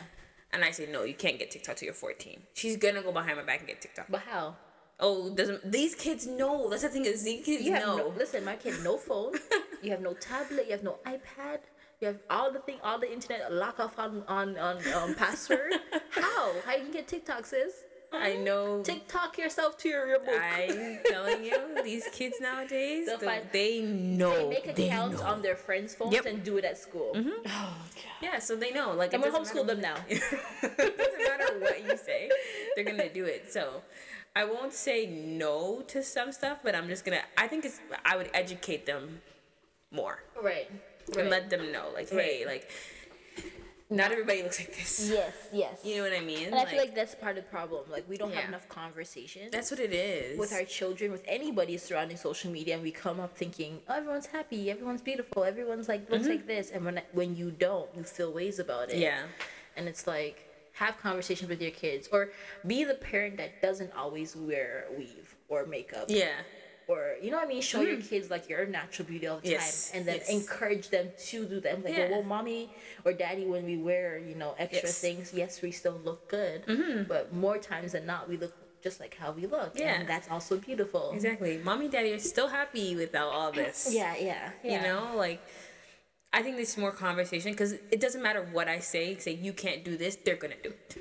[0.52, 3.36] and I say, "No, you can't get TikTok till you're 14." She's gonna go behind
[3.38, 4.06] my back and get TikTok.
[4.10, 4.56] But how?
[5.00, 6.68] Oh, doesn't these kids know?
[6.70, 7.96] That's the thing is these kids You have know.
[7.96, 9.32] no, listen, my kid, no phone.
[9.82, 10.64] You have no tablet.
[10.66, 11.60] You have no iPad.
[12.00, 15.74] You have all the thing, all the internet lock off on on on um, password.
[16.10, 16.52] How?
[16.64, 17.84] How you can get TikTok, sis?
[18.12, 18.82] I know.
[18.82, 20.40] TikTok yourself to your book.
[20.40, 24.48] I'm telling you, these kids nowadays, They'll the- find- they know.
[24.48, 25.26] They make they accounts know.
[25.26, 26.26] on their friends' phones Yep.
[26.26, 27.12] and do it at school.
[27.14, 27.30] Mm-hmm.
[27.46, 28.02] Oh god.
[28.22, 28.92] Yeah, so they know.
[28.92, 29.96] Like, I'm gonna homeschool them now.
[30.08, 30.20] it
[30.62, 32.30] doesn't matter what you say,
[32.74, 33.52] they're gonna do it.
[33.52, 33.82] So,
[34.34, 37.22] I won't say no to some stuff, but I'm just gonna.
[37.36, 37.80] I think it's.
[38.04, 39.20] I would educate them
[39.90, 40.70] more Right.
[41.08, 41.26] and Right.
[41.30, 42.68] let them know, like, hey, like,
[43.88, 45.08] not everybody looks like this.
[45.10, 45.34] yes.
[45.52, 45.80] Yes.
[45.84, 46.46] You know what I mean?
[46.46, 47.84] And I feel like that's part of the problem.
[47.90, 48.40] Like we don't Yeah.
[48.40, 50.38] have enough conversation that's what it is.
[50.38, 54.26] with our children, with anybody surrounding social media, and we come up thinking, oh, everyone's
[54.26, 56.32] happy, everyone's beautiful, everyone's like looks mm-hmm.
[56.32, 58.98] like this, and when when you don't, you feel ways about it.
[58.98, 59.22] Yeah.
[59.76, 62.30] And it's like have conversations with your kids, or
[62.66, 66.06] be the parent that doesn't always wear weave or makeup.
[66.08, 66.34] Yeah.
[66.88, 69.48] Or you know what I mean, show your kids like your natural beauty all the
[69.48, 70.28] Yes, time, and then yes.
[70.28, 71.84] encourage them to do that.
[71.84, 72.10] Like, Yeah.
[72.10, 72.70] well, mommy
[73.04, 74.98] or daddy, when we wear you know extra Yes.
[75.02, 75.16] Mm-hmm.
[75.16, 76.62] things, yes, we still look good,
[77.08, 79.98] but more times than not, we look just like how we look, Yeah.
[79.98, 81.10] and that's also beautiful.
[81.12, 81.58] Exactly.
[81.58, 83.88] Mommy, daddy are still happy without all this.
[83.90, 84.76] Yeah, yeah, yeah.
[84.76, 85.40] You know, like
[86.32, 89.16] I think there's more conversation because it doesn't matter what I say.
[89.16, 90.96] Say you can't do this, they're gonna do it.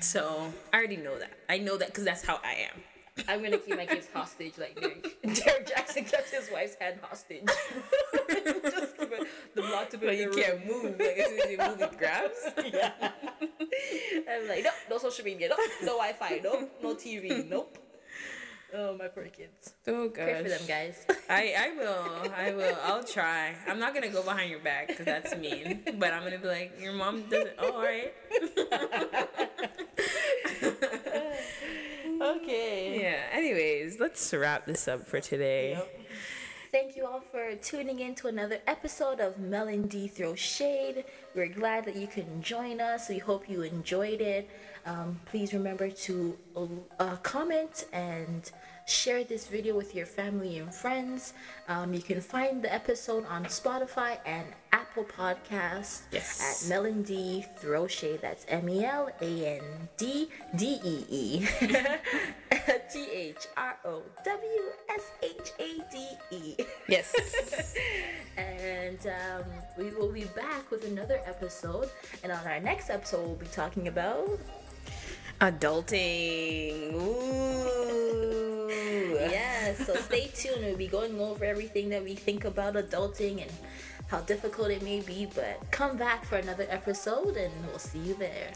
[0.00, 1.32] So I already know that.
[1.48, 2.80] I know that because that's how I am.
[3.26, 7.42] I'm gonna keep my kids hostage like Derrick, Derrick Jaxn kept his wife's hand hostage.
[7.46, 10.82] just keep it, the block to put But you can't room.
[10.84, 10.98] move.
[10.98, 12.38] Like as soon as you move, it grabs.
[14.28, 17.76] I'm like, nope, no social media, nope, no Wi-Fi, nope, no TV, nope.
[18.74, 19.72] Oh, my poor kids.
[19.86, 20.24] Oh gosh.
[20.26, 21.06] Pray for them, guys.
[21.30, 22.30] I I will.
[22.36, 22.76] I will.
[22.84, 23.54] I'll try.
[23.66, 25.80] I'm not gonna go behind your back because that's mean.
[25.96, 27.56] But I'm gonna be like, your mom doesn't.
[27.58, 28.12] Oh, all right.
[32.36, 33.00] Okay.
[33.00, 33.20] Yeah.
[33.32, 35.80] Anyways, let's wrap this up for today.
[36.70, 41.04] Thank you all for tuning in to another episode of Mel and Dee Throw Shade.
[41.34, 43.08] We're glad that you can join us.
[43.08, 44.50] We hope you enjoyed it.
[44.84, 46.36] Um, please remember to
[46.98, 48.50] uh, comment and
[48.88, 51.34] share this video with your family and friends.
[51.68, 56.40] Um, you can find the episode on Spotify and Apple Podcasts Yes.
[56.64, 58.20] at Mel and Dee Throw Shade.
[58.22, 61.46] That's M E L A N D D E E
[62.92, 64.62] T H R O W
[64.94, 66.64] S H A D E.
[66.88, 67.14] Yes.
[68.38, 69.44] And um,
[69.76, 71.90] we will be back with another episode.
[72.22, 74.28] And on our next episode, we'll be talking about.
[75.40, 76.94] Adulting.
[76.94, 78.57] Ooh.
[79.30, 80.64] Yeah, so stay tuned.
[80.64, 83.50] We'll be going over everything that we think about adulting and
[84.08, 85.26] how difficult it may be.
[85.26, 88.52] But come back for another episode, and we'll see you there.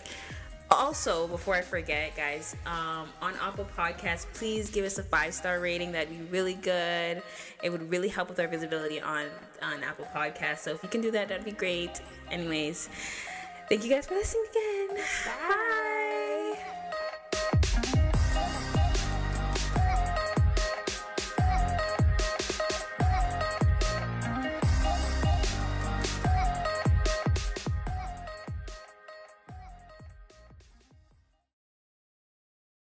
[0.71, 5.61] Also, before I forget, guys, um, on Apple Podcasts, please give us a five star
[5.61, 5.93] rating.
[5.93, 7.23] That'd be really good.
[7.63, 9.27] It would really help with our visibility on
[9.61, 10.61] on Apple Podcasts.
[10.61, 12.01] So if you can do that, that'd be great.
[12.31, 12.89] Anyways,
[13.69, 15.05] thank you guys for listening again.
[15.27, 16.02] Bye.